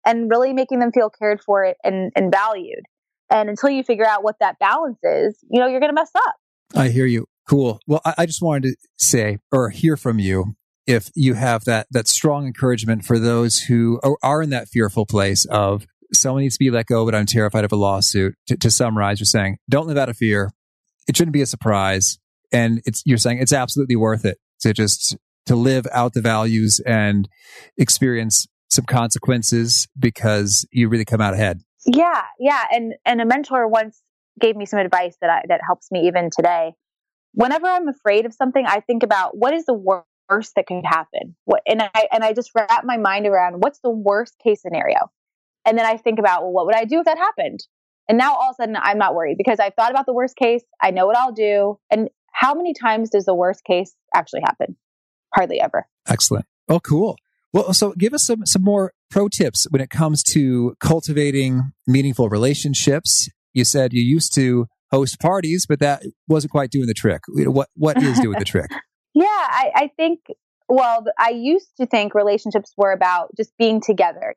[0.04, 2.82] and really making them feel cared for and, and valued.
[3.30, 6.10] And until you figure out what that balance is, you know, you're going to mess
[6.14, 6.34] up.
[6.74, 7.26] I hear you.
[7.48, 7.80] Cool.
[7.86, 11.86] Well, I, I just wanted to say or hear from you if you have that
[11.90, 16.58] that strong encouragement for those who are in that fearful place of someone needs to
[16.58, 18.34] be let go, but I'm terrified of a lawsuit.
[18.48, 20.50] To, to summarize, you're saying don't live out of fear.
[21.08, 22.18] It shouldn't be a surprise,
[22.52, 25.16] and it's you're saying it's absolutely worth it to just
[25.46, 27.28] to live out the values and
[27.76, 31.60] experience some consequences because you really come out ahead.
[31.86, 34.00] Yeah, yeah, and and a mentor once
[34.40, 36.72] gave me some advice that I, that helps me even today.
[37.32, 39.74] Whenever I'm afraid of something, I think about what is the
[40.28, 41.36] worst that could happen.
[41.44, 45.10] What, and I and I just wrap my mind around what's the worst case scenario,
[45.64, 47.60] and then I think about well, what would I do if that happened?
[48.08, 50.36] And now all of a sudden I'm not worried because I've thought about the worst
[50.36, 50.62] case.
[50.82, 51.78] I know what I'll do.
[51.90, 54.76] And how many times does the worst case actually happen?
[55.34, 55.86] Hardly ever.
[56.06, 56.44] Excellent.
[56.68, 57.16] Oh, cool.
[57.52, 62.28] Well, so give us some some more pro tips when it comes to cultivating meaningful
[62.28, 67.22] relationships you said you used to host parties, but that wasn't quite doing the trick.
[67.28, 68.70] What what is doing the trick?
[69.14, 70.20] Yeah, I, I think.
[70.68, 74.34] Well, I used to think relationships were about just being together.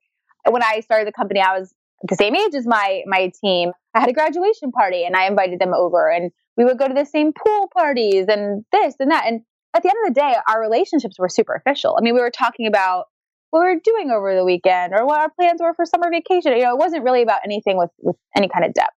[0.50, 1.74] When I started the company, I was
[2.08, 3.72] the same age as my my team.
[3.94, 6.94] I had a graduation party, and I invited them over, and we would go to
[6.94, 9.26] the same pool parties, and this and that.
[9.26, 9.42] And
[9.74, 11.96] at the end of the day, our relationships were superficial.
[11.98, 13.06] I mean, we were talking about
[13.52, 16.52] what we were doing over the weekend or what our plans were for summer vacation.
[16.58, 18.96] You know, it wasn't really about anything with with any kind of depth.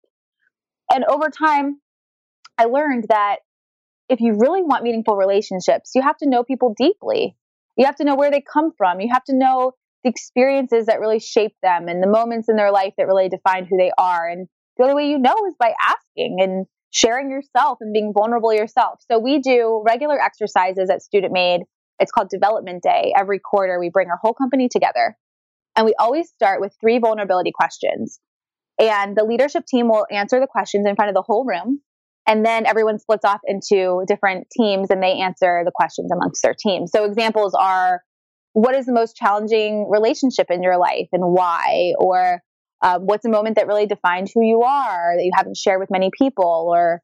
[0.92, 1.80] And over time,
[2.56, 3.36] I learned that
[4.09, 7.37] if you really want meaningful relationships, you have to know people deeply.
[7.77, 9.01] You have to know where they come from.
[9.01, 12.73] You have to know the experiences that really shape them and the moments in their
[12.73, 14.29] life that really define who they are.
[14.29, 18.53] And the only way you know is by asking and sharing yourself and being vulnerable
[18.53, 19.01] yourself.
[19.11, 21.62] So we do regular exercises at Student Maid.
[21.99, 23.12] It's called Development Day.
[23.16, 25.16] Every quarter, we bring our whole company together.
[25.77, 28.18] And we always start with three vulnerability questions.
[28.81, 31.81] And the leadership team will answer the questions in front of the whole room.
[32.28, 36.54] And then everyone splits off into different teams and they answer the questions amongst their
[36.54, 36.86] team.
[36.86, 38.02] So examples are
[38.52, 41.94] what is the most challenging relationship in your life and why?
[41.98, 42.42] Or
[42.82, 45.90] um, what's a moment that really defined who you are that you haven't shared with
[45.90, 46.66] many people?
[46.70, 47.00] Or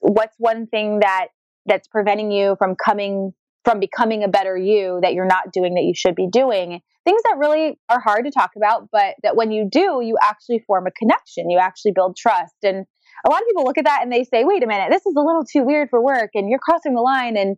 [0.00, 1.28] what's one thing that
[1.64, 3.32] that's preventing you from coming
[3.64, 7.22] from becoming a better you that you're not doing that you should be doing things
[7.24, 10.86] that really are hard to talk about but that when you do you actually form
[10.86, 12.86] a connection you actually build trust and
[13.26, 15.14] a lot of people look at that and they say wait a minute this is
[15.16, 17.36] a little too weird for work and you're crossing the line.
[17.36, 17.56] And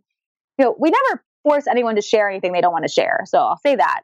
[0.57, 3.39] you know we never force anyone to share anything they don't want to share so
[3.39, 4.01] i'll say that.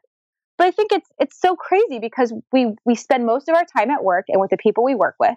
[0.58, 3.90] But i think it's it's so crazy because we we spend most of our time
[3.90, 5.36] at work and with the people we work with.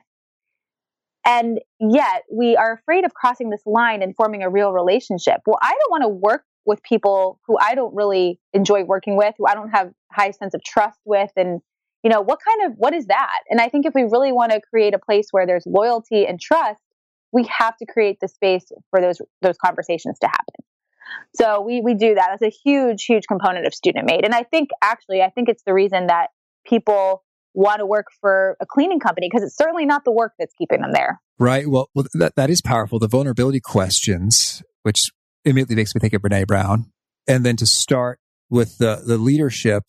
[1.25, 5.41] And yet we are afraid of crossing this line and forming a real relationship.
[5.45, 9.33] Well i don't want to work with people who I don't really enjoy working with,
[9.37, 11.61] who I don't have high sense of trust with and
[12.03, 13.39] you know, what kind of what is that?
[13.49, 16.39] And I think if we really want to create a place where there's loyalty and
[16.39, 16.81] trust,
[17.31, 20.65] we have to create the space for those those conversations to happen.
[21.35, 24.23] So we we do that as a huge huge component of Student Maid.
[24.23, 26.27] And I think actually I think it's the reason that
[26.65, 30.53] people want to work for a cleaning company because it's certainly not the work that's
[30.53, 31.19] keeping them there.
[31.39, 31.67] Right.
[31.67, 32.99] Well, well that, that is powerful.
[32.99, 35.09] The vulnerability questions, which
[35.43, 36.91] immediately makes me think of Brene Brown.
[37.27, 39.83] And then to start with the, the leadership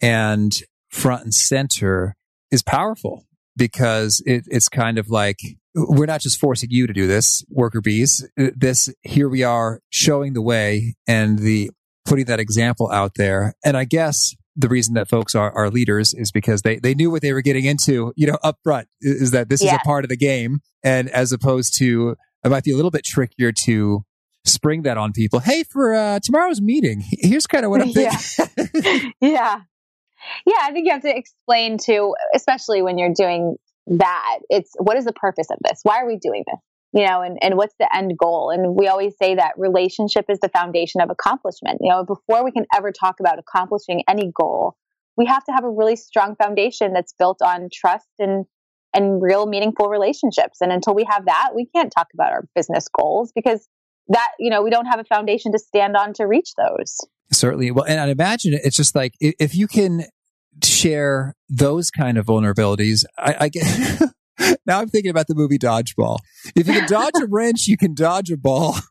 [0.00, 0.52] and
[0.92, 2.14] front and center
[2.50, 3.26] is powerful
[3.56, 5.38] because it, it's kind of like
[5.74, 8.28] we're not just forcing you to do this, worker bees.
[8.36, 11.70] This here we are showing the way and the
[12.04, 13.54] putting that example out there.
[13.64, 17.10] And I guess the reason that folks are, are leaders is because they, they knew
[17.10, 19.74] what they were getting into, you know, up front is that this yeah.
[19.74, 20.60] is a part of the game.
[20.84, 24.04] And as opposed to, it might be a little bit trickier to
[24.44, 25.38] spring that on people.
[25.38, 28.18] Hey, for uh, tomorrow's meeting, here's kind of what I'm thinking.
[29.22, 29.28] Yeah.
[29.30, 29.60] yeah.
[30.46, 33.56] Yeah, I think you have to explain to, especially when you're doing
[33.86, 35.80] that, it's what is the purpose of this?
[35.82, 36.60] Why are we doing this?
[36.94, 38.50] You know, and, and what's the end goal?
[38.50, 41.78] And we always say that relationship is the foundation of accomplishment.
[41.80, 44.76] You know, before we can ever talk about accomplishing any goal,
[45.16, 48.44] we have to have a really strong foundation that's built on trust and
[48.94, 50.60] and real meaningful relationships.
[50.60, 53.66] And until we have that, we can't talk about our business goals because
[54.08, 56.98] that you know we don't have a foundation to stand on to reach those.
[57.32, 57.70] Certainly.
[57.70, 60.04] Well and i imagine it's just like if you can
[60.62, 63.64] share those kind of vulnerabilities i, I get
[64.66, 66.18] now i'm thinking about the movie dodgeball.
[66.54, 68.76] If you can dodge a wrench you can dodge a ball.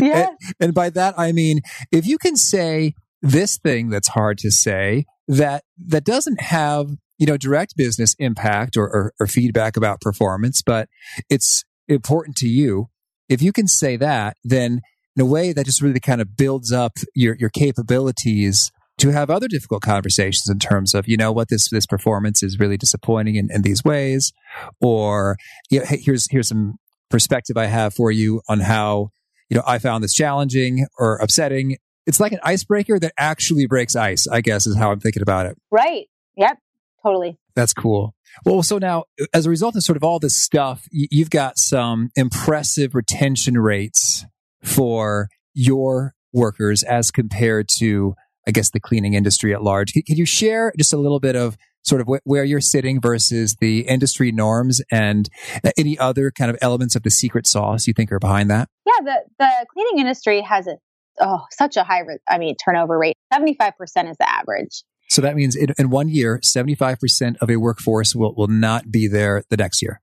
[0.00, 0.30] Yeah.
[0.30, 1.60] and, and by that i mean
[1.92, 7.26] if you can say this thing that's hard to say that that doesn't have you
[7.26, 10.88] know direct business impact or, or, or feedback about performance but
[11.30, 12.88] it's important to you
[13.28, 14.80] if you can say that, then
[15.16, 19.28] in a way that just really kind of builds up your, your capabilities to have
[19.28, 23.36] other difficult conversations in terms of, you know, what this, this performance is really disappointing
[23.36, 24.32] in, in these ways.
[24.80, 25.36] Or,
[25.70, 26.76] you know, hey, here's, here's some
[27.10, 29.08] perspective I have for you on how,
[29.50, 31.76] you know, I found this challenging or upsetting.
[32.06, 35.46] It's like an icebreaker that actually breaks ice, I guess is how I'm thinking about
[35.46, 35.56] it.
[35.70, 36.06] Right.
[36.36, 36.58] Yep.
[37.06, 37.38] Totally.
[37.54, 38.14] That's cool.
[38.44, 42.10] Well, so now as a result of sort of all this stuff, you've got some
[42.16, 44.24] impressive retention rates
[44.64, 48.16] for your workers as compared to,
[48.46, 49.92] I guess, the cleaning industry at large.
[49.92, 53.82] Can you share just a little bit of sort of where you're sitting versus the
[53.82, 55.30] industry norms and
[55.64, 58.68] uh, any other kind of elements of the secret sauce you think are behind that?
[58.84, 60.76] Yeah, the, the cleaning industry has a,
[61.20, 63.14] oh, such a high, I mean, turnover rate.
[63.32, 63.70] 75%
[64.10, 64.82] is the average.
[65.08, 69.06] So that means in, in one year, 75% of a workforce will, will not be
[69.06, 70.00] there the next year.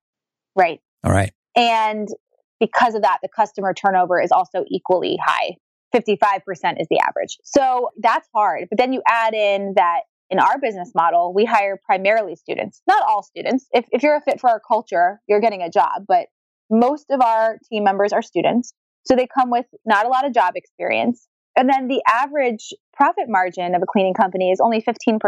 [0.56, 0.80] Right.
[1.04, 1.32] All right.
[1.56, 2.08] And
[2.60, 5.58] because of that, the customer turnover is also equally high.
[5.94, 6.42] 55%
[6.80, 7.38] is the average.
[7.44, 8.68] So that's hard.
[8.70, 13.04] But then you add in that in our business model, we hire primarily students, not
[13.08, 13.68] all students.
[13.72, 16.28] If, if you're a fit for our culture, you're getting a job, but
[16.72, 18.74] most of our team members are students.
[19.06, 21.28] So they come with not a lot of job experience.
[21.56, 25.20] And then the average profit margin of a cleaning company is only 15%.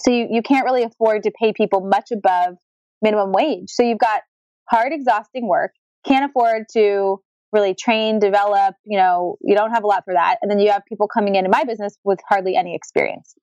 [0.00, 2.56] So you, you can't really afford to pay people much above
[3.02, 3.70] minimum wage.
[3.70, 4.22] So you've got
[4.68, 5.72] hard, exhausting work,
[6.06, 7.20] can't afford to
[7.52, 10.36] really train, develop, you know, you don't have a lot for that.
[10.40, 13.34] And then you have people coming into my business with hardly any experience.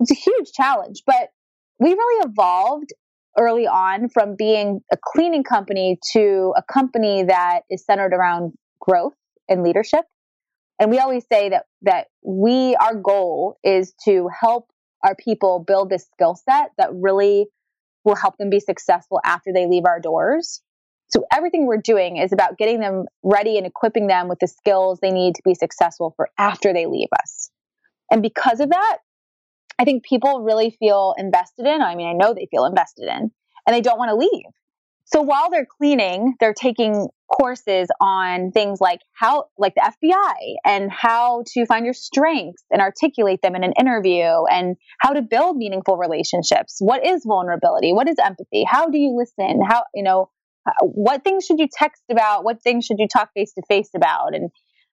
[0.00, 1.28] It's a huge challenge, but
[1.78, 2.90] we really evolved
[3.38, 9.14] early on from being a cleaning company to a company that is centered around growth
[9.48, 10.04] and leadership.
[10.82, 14.68] And we always say that that we our goal is to help
[15.04, 17.46] our people build this skill set that really
[18.04, 20.60] will help them be successful after they leave our doors.
[21.06, 24.98] So everything we're doing is about getting them ready and equipping them with the skills
[24.98, 27.50] they need to be successful for after they leave us.
[28.10, 28.98] And because of that,
[29.78, 31.80] I think people really feel invested in.
[31.80, 33.30] I mean, I know they feel invested in
[33.68, 34.50] and they don't want to leave.
[35.04, 40.90] So while they're cleaning, they're taking courses on things like how, like the FBI and
[40.90, 45.56] how to find your strengths and articulate them in an interview and how to build
[45.56, 46.76] meaningful relationships.
[46.78, 47.92] What is vulnerability?
[47.92, 48.64] What is empathy?
[48.66, 49.60] How do you listen?
[49.66, 50.30] How, you know,
[50.66, 52.44] uh, what things should you text about?
[52.44, 54.34] What things should you talk face to face about?
[54.34, 54.50] And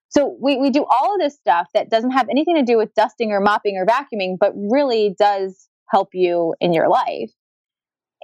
[0.10, 2.94] so we, we do all of this stuff that doesn't have anything to do with
[2.96, 7.32] dusting or mopping or vacuuming, but really does help you in your life.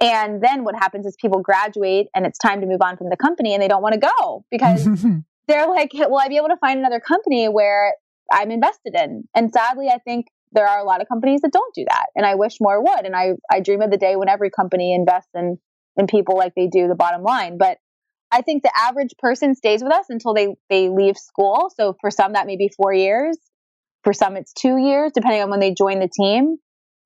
[0.00, 3.16] And then what happens is people graduate and it's time to move on from the
[3.16, 4.86] company and they don't want to go because
[5.48, 7.94] they're like, will I be able to find another company where
[8.30, 9.24] I'm invested in?
[9.34, 12.06] And sadly, I think there are a lot of companies that don't do that.
[12.14, 13.04] And I wish more would.
[13.04, 15.58] And I, I dream of the day when every company invests in,
[15.96, 17.56] in people like they do the bottom line.
[17.58, 17.78] But
[18.30, 21.70] I think the average person stays with us until they, they leave school.
[21.76, 23.38] So for some, that may be four years.
[24.02, 26.58] For some, it's two years, depending on when they join the team.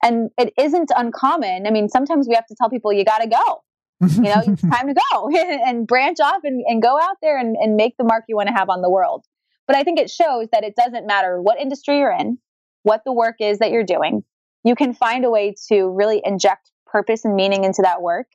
[0.02, 1.66] And it isn't uncommon.
[1.66, 3.62] I mean, sometimes we have to tell people you got to go.
[4.00, 5.30] you know, it's time to go
[5.66, 8.48] and branch off and, and go out there and, and make the mark you want
[8.48, 9.24] to have on the world.
[9.66, 12.38] But I think it shows that it doesn't matter what industry you're in,
[12.82, 14.24] what the work is that you're doing.
[14.64, 18.26] You can find a way to really inject purpose and meaning into that work.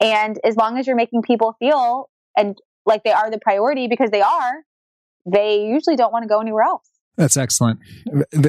[0.00, 4.10] And as long as you're making people feel and like they are the priority because
[4.10, 4.62] they are,
[5.26, 6.88] they usually don't want to go anywhere else.
[7.16, 7.80] That's excellent.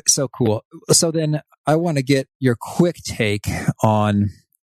[0.08, 0.64] So cool.
[0.92, 3.46] So then I want to get your quick take
[3.84, 4.30] on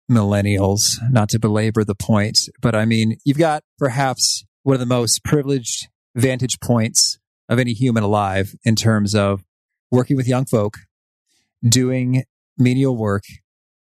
[0.10, 4.86] millennials, not to belabor the point, but I mean, you've got perhaps one of the
[4.86, 7.18] most privileged vantage points
[7.50, 9.44] of any human alive in terms of
[9.92, 10.78] working with young folk,
[11.68, 12.24] doing
[12.58, 13.24] menial work.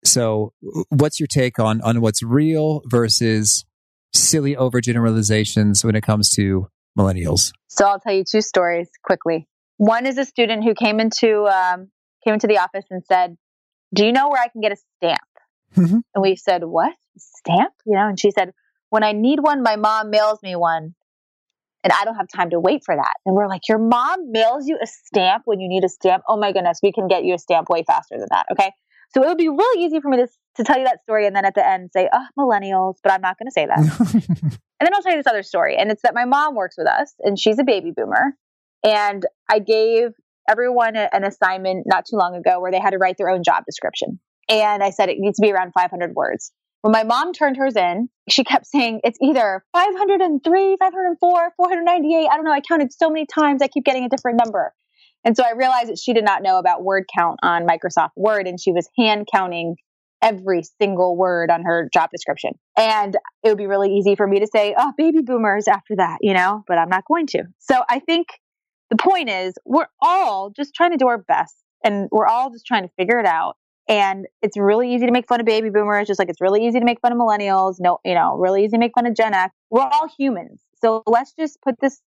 [0.04, 0.52] So
[0.88, 3.64] what's your take on, on what's real versus
[4.12, 7.52] silly overgeneralizations when it comes to millennials?
[7.68, 9.48] So I'll tell you two stories quickly.
[9.76, 11.90] One is a student who came into um,
[12.24, 13.36] came into the office and said,
[13.94, 15.18] "Do you know where I can get a stamp?"
[15.76, 15.98] Mm-hmm.
[16.14, 18.52] And we said, "What stamp?" You know, and she said,
[18.90, 20.94] "When I need one, my mom mails me one,
[21.82, 24.66] and I don't have time to wait for that." And we're like, "Your mom mails
[24.66, 26.22] you a stamp when you need a stamp?
[26.28, 28.70] Oh my goodness, we can get you a stamp way faster than that." Okay,
[29.12, 31.34] so it would be really easy for me to to tell you that story and
[31.34, 33.78] then at the end say, "Oh, millennials," but I'm not going to say that.
[34.14, 36.86] and then I'll tell you this other story, and it's that my mom works with
[36.86, 38.36] us, and she's a baby boomer,
[38.84, 40.10] and I gave
[40.48, 43.42] everyone a, an assignment not too long ago where they had to write their own
[43.42, 44.20] job description.
[44.48, 46.52] And I said it needs to be around 500 words.
[46.82, 52.28] When my mom turned hers in, she kept saying it's either 503, 504, 498.
[52.28, 52.52] I don't know.
[52.52, 53.62] I counted so many times.
[53.62, 54.74] I keep getting a different number.
[55.24, 58.46] And so I realized that she did not know about word count on Microsoft Word
[58.46, 59.76] and she was hand counting
[60.20, 62.52] every single word on her job description.
[62.76, 66.18] And it would be really easy for me to say, oh, baby boomers after that,
[66.20, 67.44] you know, but I'm not going to.
[67.60, 68.28] So I think
[68.90, 72.66] the point is we're all just trying to do our best and we're all just
[72.66, 73.56] trying to figure it out.
[73.86, 76.78] And it's really easy to make fun of baby boomers, just like it's really easy
[76.78, 77.76] to make fun of millennials.
[77.78, 79.54] No, you know, really easy to make fun of Gen X.
[79.70, 80.62] We're all humans.
[80.82, 82.00] So let's just put this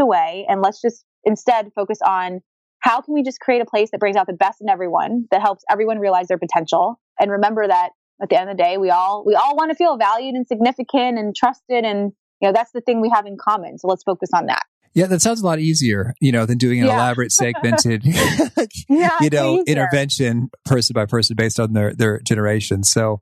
[0.00, 2.40] away and let's just instead focus on
[2.80, 5.40] how can we just create a place that brings out the best in everyone, that
[5.40, 7.00] helps everyone realize their potential.
[7.18, 7.90] And remember that
[8.22, 10.46] at the end of the day, we all we all want to feel valued and
[10.46, 13.78] significant and trusted and you know that's the thing we have in common.
[13.78, 14.64] So let's focus on that.
[14.94, 16.94] Yeah, that sounds a lot easier, you know, than doing an yeah.
[16.94, 18.02] elaborate segmented,
[18.88, 22.84] yeah, you know, intervention person by person based on their, their generation.
[22.84, 23.20] So,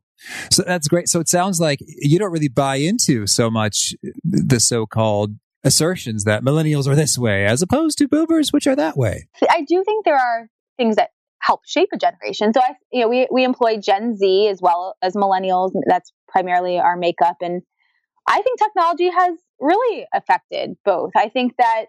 [0.51, 1.09] so that's great.
[1.09, 6.43] So it sounds like you don't really buy into so much the so-called assertions that
[6.43, 9.29] millennials are this way as opposed to boomers, which are that way.
[9.49, 11.11] I do think there are things that
[11.41, 12.53] help shape a generation.
[12.53, 15.73] So I, you know, we, we employ Gen Z as well as millennials.
[15.87, 17.37] That's primarily our makeup.
[17.41, 17.63] And
[18.27, 21.13] I think technology has really affected both.
[21.17, 21.87] I think that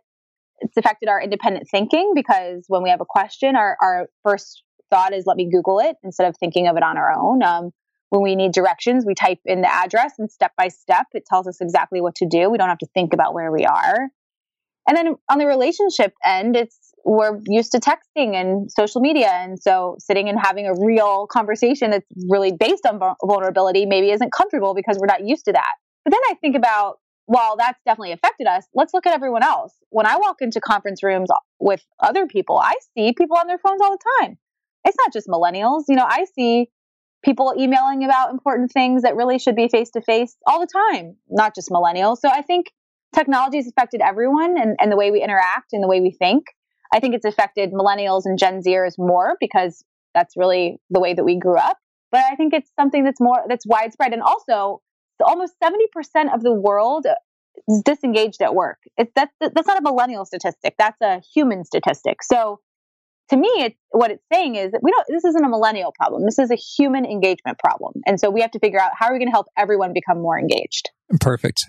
[0.60, 5.14] it's affected our independent thinking because when we have a question, our, our first thought
[5.14, 7.44] is let me Google it instead of thinking of it on our own.
[7.44, 7.72] Um,
[8.10, 11.48] when we need directions, we type in the address and step by step, it tells
[11.48, 12.50] us exactly what to do.
[12.50, 14.10] We don't have to think about where we are.
[14.88, 19.30] And then on the relationship end, it's we're used to texting and social media.
[19.30, 24.32] And so sitting and having a real conversation that's really based on vulnerability maybe isn't
[24.32, 25.74] comfortable because we're not used to that.
[26.06, 29.74] But then I think about, while that's definitely affected us, let's look at everyone else.
[29.90, 33.82] When I walk into conference rooms with other people, I see people on their phones
[33.82, 34.38] all the time.
[34.86, 35.84] It's not just millennials.
[35.88, 36.70] You know, I see
[37.24, 41.16] people emailing about important things that really should be face to face all the time,
[41.30, 42.18] not just millennials.
[42.18, 42.68] So I think
[43.16, 46.46] technology has affected everyone and, and the way we interact and the way we think.
[46.94, 51.24] I think it's affected millennials and Gen Zers more because that's really the way that
[51.24, 51.78] we grew up.
[52.12, 54.14] But I think it's something that's more that's widespread.
[54.14, 54.82] And also,
[55.22, 57.06] almost 70% of the world
[57.68, 58.80] is disengaged at work.
[58.98, 60.76] It's that's that's not a millennial statistic.
[60.78, 62.24] That's a human statistic.
[62.24, 62.60] So
[63.30, 65.06] to me, it, what it's saying is that we don't.
[65.08, 66.26] This isn't a millennial problem.
[66.26, 68.02] This is a human engagement problem.
[68.06, 70.22] And so we have to figure out how are we going to help everyone become
[70.22, 70.90] more engaged.
[71.20, 71.66] Perfect.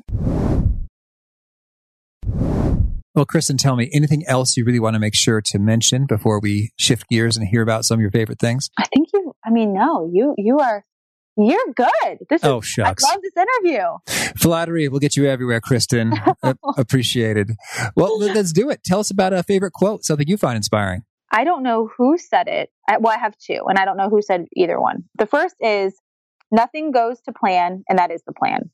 [3.15, 6.41] Well, Kristen, tell me anything else you really want to make sure to mention before
[6.41, 8.71] we shift gears and hear about some of your favorite things?
[8.77, 10.85] I think you, I mean, no, you, you are,
[11.37, 12.19] you're good.
[12.31, 13.05] This is, oh, shucks.
[13.05, 14.33] I love this interview.
[14.37, 16.13] Flattery will get you everywhere, Kristen.
[16.43, 17.53] Uh, appreciated.
[17.97, 18.85] Well, let's do it.
[18.85, 21.05] Tell us about a favorite quote, something you find inspiring.
[21.31, 22.71] I don't know who said it.
[22.87, 25.05] I, well, I have two, and I don't know who said either one.
[25.17, 25.95] The first is
[26.51, 28.71] nothing goes to plan, and that is the plan.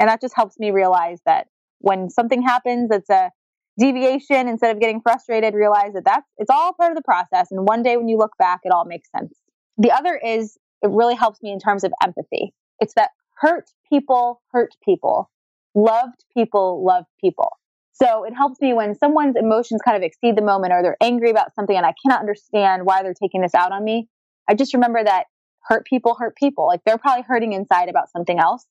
[0.00, 1.46] And that just helps me realize that
[1.78, 3.30] when something happens that's a
[3.78, 7.66] deviation instead of getting frustrated realize that that's it's all part of the process and
[7.66, 9.32] one day when you look back it all makes sense
[9.76, 12.54] the other is it really helps me in terms of empathy.
[12.80, 15.30] It's that hurt people hurt people.
[15.74, 17.50] Loved people love people.
[17.92, 21.30] So it helps me when someone's emotions kind of exceed the moment or they're angry
[21.30, 24.08] about something and i cannot understand why they're taking this out on me
[24.48, 25.24] i just remember that
[25.68, 26.66] hurt people hurt people.
[26.66, 28.66] Like they're probably hurting inside about something else.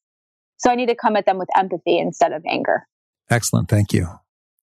[0.57, 2.87] So i need to come at them with empathy instead of anger.
[3.29, 4.07] Excellent thank you.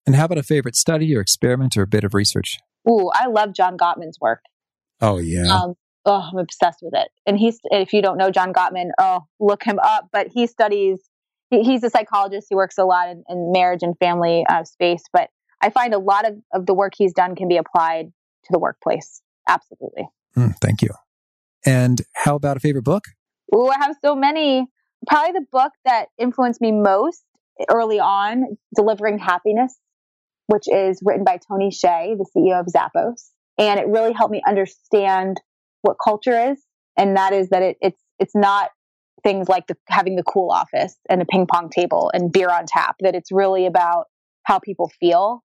[0.06, 2.58] And how about a favorite study or experiment or a bit of research?
[2.88, 4.40] Ooh, I love John Gottman's work.
[5.00, 5.46] Oh yeah.
[5.46, 5.74] Um,
[6.04, 7.08] oh, I'm obsessed with it.
[7.26, 10.08] And he's if you don't know John Gottman, oh, look him up.
[10.12, 11.00] But he studies.
[11.50, 15.02] He, he's a psychologist He works a lot in, in marriage and family uh, space.
[15.12, 15.30] But
[15.60, 18.58] I find a lot of, of the work he's done can be applied to the
[18.58, 19.20] workplace.
[19.48, 20.08] Absolutely.
[20.36, 20.90] Mm, thank you.
[21.66, 23.04] And how about a favorite book?
[23.52, 24.66] Oh, I have so many.
[25.06, 27.24] Probably the book that influenced me most
[27.70, 29.78] early on, Delivering Happiness
[30.46, 33.30] which is written by Tony Hsieh, the CEO of Zappos.
[33.58, 35.40] And it really helped me understand
[35.84, 36.62] what culture is.
[36.96, 38.70] And that is that it, it's, it's not
[39.22, 42.66] things like the, having the cool office and a ping pong table and beer on
[42.66, 44.06] tap, that it's really about
[44.44, 45.42] how people feel.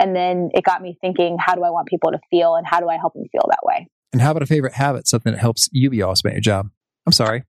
[0.00, 2.80] And then it got me thinking, how do I want people to feel and how
[2.80, 3.88] do I help them feel that way?
[4.12, 6.70] And how about a favorite habit, something that helps you be awesome at your job?
[7.06, 7.44] I'm sorry.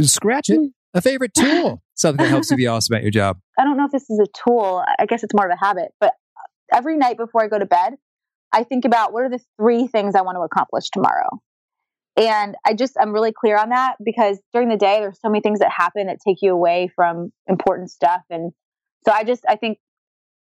[0.00, 0.56] Scratch it.
[0.56, 0.66] Hmm.
[0.92, 3.38] A favorite tool, something that helps you be awesome at your job.
[3.58, 4.84] I don't know if this is a tool.
[4.98, 6.14] I guess it's more of a habit, but
[6.72, 7.94] every night before I go to bed,
[8.52, 11.40] I think about what are the three things I want to accomplish tomorrow.
[12.16, 15.40] And I just, I'm really clear on that because during the day, there's so many
[15.40, 18.22] things that happen that take you away from important stuff.
[18.30, 18.52] And
[19.04, 19.78] so I just, I think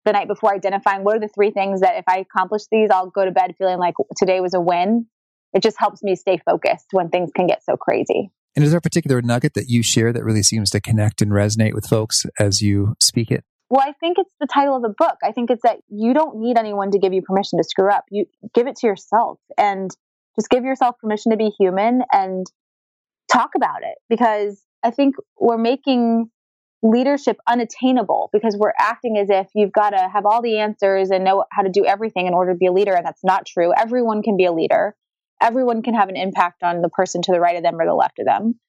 [0.04, 3.10] the night before identifying what are the three things that if I accomplish these, I'll
[3.10, 5.06] go to bed feeling like today was a win.
[5.54, 8.32] It just helps me stay focused when things can get so crazy.
[8.56, 11.32] And is there a particular nugget that you share that really seems to connect and
[11.32, 13.46] resonate with folks as you speak it?
[13.70, 15.16] Well, I think it's the title of the book.
[15.24, 18.04] I think it's that you don't need anyone to give you permission to screw up.
[18.12, 19.90] You give it to yourself and
[20.36, 22.46] just give yourself permission to be human and
[23.32, 26.30] talk about it because I think we're making
[26.84, 31.24] leadership unattainable because we're acting as if you've got to have all the answers and
[31.24, 32.94] know how to do everything in order to be a leader.
[32.94, 33.72] And that's not true.
[33.76, 34.96] Everyone can be a leader.
[35.42, 37.94] Everyone can have an impact on the person to the right of them or the
[37.94, 38.60] left of them.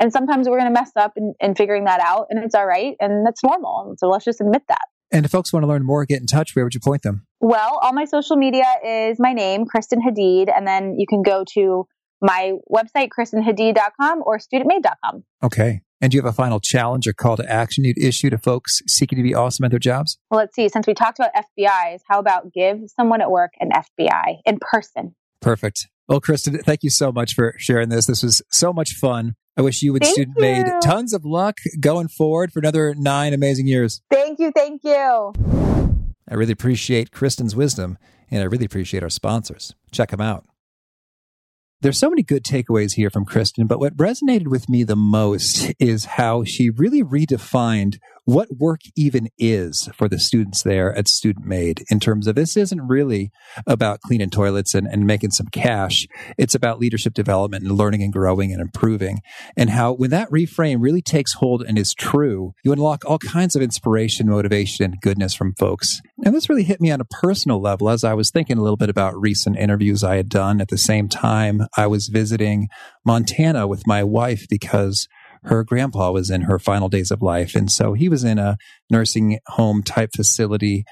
[0.00, 2.66] And sometimes we're going to mess up in, in figuring that out, and it's all
[2.66, 3.94] right, and that's normal.
[3.96, 4.82] So let's just admit that.
[5.10, 7.25] And if folks want to learn more, get in touch, where would you point them?
[7.40, 11.44] Well, all my social media is my name, Kristen Hadeed, and then you can go
[11.54, 11.86] to
[12.20, 15.24] my website, kristenhadeed.com or studentmaid.com.
[15.42, 15.82] Okay.
[16.00, 18.82] And do you have a final challenge or call to action you'd issue to folks
[18.86, 20.18] seeking to be awesome at their jobs?
[20.30, 20.68] Well, let's see.
[20.68, 25.14] Since we talked about FBIs, how about give someone at work an FBI in person?
[25.40, 25.88] Perfect.
[26.08, 28.06] Well, Kristen, thank you so much for sharing this.
[28.06, 29.34] This was so much fun.
[29.56, 30.42] I wish you and thank Student you.
[30.42, 34.02] Maid tons of luck going forward for another nine amazing years.
[34.10, 34.52] Thank you.
[34.54, 35.85] Thank you.
[36.28, 37.98] I really appreciate Kristen's wisdom,
[38.30, 39.74] and I really appreciate our sponsors.
[39.92, 40.44] Check them out.
[41.82, 45.72] There's so many good takeaways here from Kristen, but what resonated with me the most
[45.78, 51.46] is how she really redefined what work even is for the students there at Student
[51.46, 53.30] Maid in terms of this isn't really
[53.68, 56.08] about cleaning toilets and, and making some cash.
[56.36, 59.20] It's about leadership development and learning and growing and improving.
[59.56, 63.54] And how when that reframe really takes hold and is true, you unlock all kinds
[63.54, 66.02] of inspiration, motivation, and goodness from folks.
[66.24, 68.76] And this really hit me on a personal level as I was thinking a little
[68.76, 72.68] bit about recent interviews I had done at the same time I was visiting
[73.04, 75.06] Montana with my wife because
[75.44, 77.54] her grandpa was in her final days of life.
[77.54, 78.56] And so he was in a
[78.90, 80.84] nursing home type facility.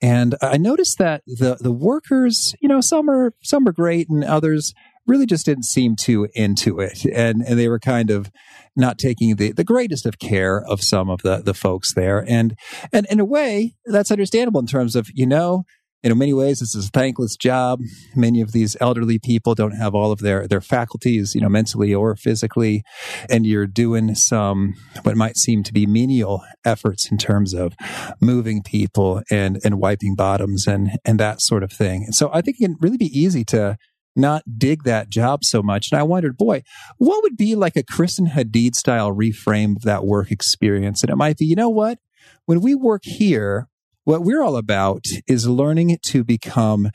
[0.00, 4.24] And I noticed that the, the workers, you know, some are, some are great and
[4.24, 4.74] others
[5.06, 7.04] really just didn't seem too into it.
[7.04, 8.30] And, and they were kind of
[8.76, 12.24] not taking the, the greatest of care of some of the, the folks there.
[12.26, 12.56] And,
[12.92, 15.64] and in a way, that's understandable in terms of, you know,
[16.02, 17.80] in many ways, this is a thankless job.
[18.16, 21.94] Many of these elderly people don't have all of their, their faculties, you know, mentally
[21.94, 22.82] or physically.
[23.30, 27.74] And you're doing some, what might seem to be menial efforts in terms of
[28.20, 32.04] moving people and, and wiping bottoms and, and that sort of thing.
[32.04, 33.76] And so I think it can really be easy to
[34.14, 35.90] not dig that job so much.
[35.90, 36.62] And I wondered, boy,
[36.98, 41.02] what would be like a Kristen Hadeed style reframe of that work experience?
[41.02, 41.98] And it might be, you know what?
[42.46, 43.68] When we work here,
[44.04, 46.90] what we're all about is learning to become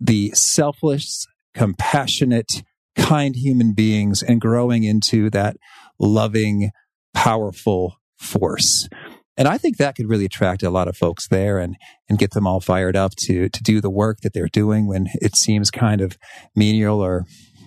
[0.00, 2.62] the selfless, compassionate,
[2.96, 5.56] kind human beings and growing into that
[5.98, 6.70] loving,
[7.14, 8.88] powerful force.
[9.36, 11.76] And I think that could really attract a lot of folks there and,
[12.08, 15.06] and get them all fired up to, to do the work that they're doing when
[15.14, 16.18] it seems kind of
[16.56, 17.24] menial or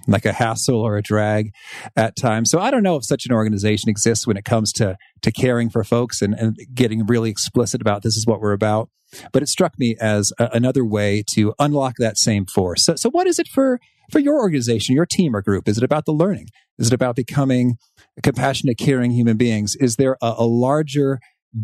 [0.08, 1.52] like a hassle or a drag
[1.96, 2.50] at times.
[2.50, 5.70] So I don't know if such an organization exists when it comes to to caring
[5.70, 8.90] for folks and, and getting really explicit about this is what we're about.
[9.34, 12.86] But it struck me as a, another way to unlock that same force.
[12.86, 13.80] So, so what is it for
[14.12, 15.68] for your organization, your team or group?
[15.68, 16.48] Is it about the learning?
[16.78, 17.78] Is it about becoming
[18.24, 19.76] compassionate, caring human beings?
[19.76, 21.20] Is there a, a larger,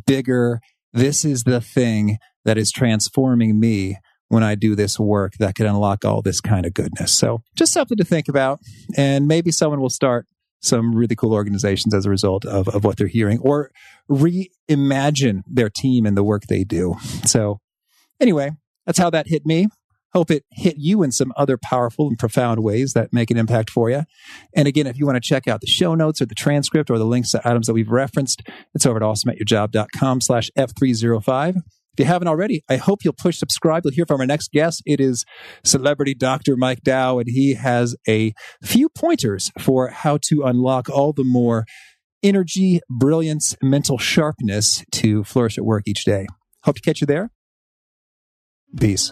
[0.06, 0.60] bigger,
[0.94, 3.98] this is the thing that is transforming me
[4.30, 7.14] when I do this work that could unlock all this kind of goodness.
[7.14, 8.60] So just something to think about.
[8.96, 10.26] And maybe someone will start
[10.62, 13.72] some really cool organizations as a result of, of what they're hearing or
[14.10, 16.96] reimagine their team and the work they do.
[17.26, 17.60] So
[18.20, 18.52] anyway,
[18.86, 19.68] that's how that hit me.
[20.14, 23.70] Hope it hit you in some other powerful and profound ways that make an impact
[23.70, 24.04] for you.
[24.56, 26.98] And again, if you want to check out the show notes or the transcript or
[26.98, 28.42] the links to items that we've referenced,
[28.74, 31.62] it's over at awesomeatyourjob.com slash ep305.
[31.98, 33.84] If you haven't already, I hope you'll push subscribe.
[33.84, 34.84] You'll hear from our next guest.
[34.86, 35.26] It is
[35.64, 36.56] celebrity Dr.
[36.56, 38.34] Mike Dow, and he has a
[38.64, 41.66] few pointers for how to unlock all the more
[42.22, 46.28] energy, brilliance, mental sharpness to flourish at work each day.
[46.66, 47.32] Hope to catch you there.
[48.80, 49.12] Peace.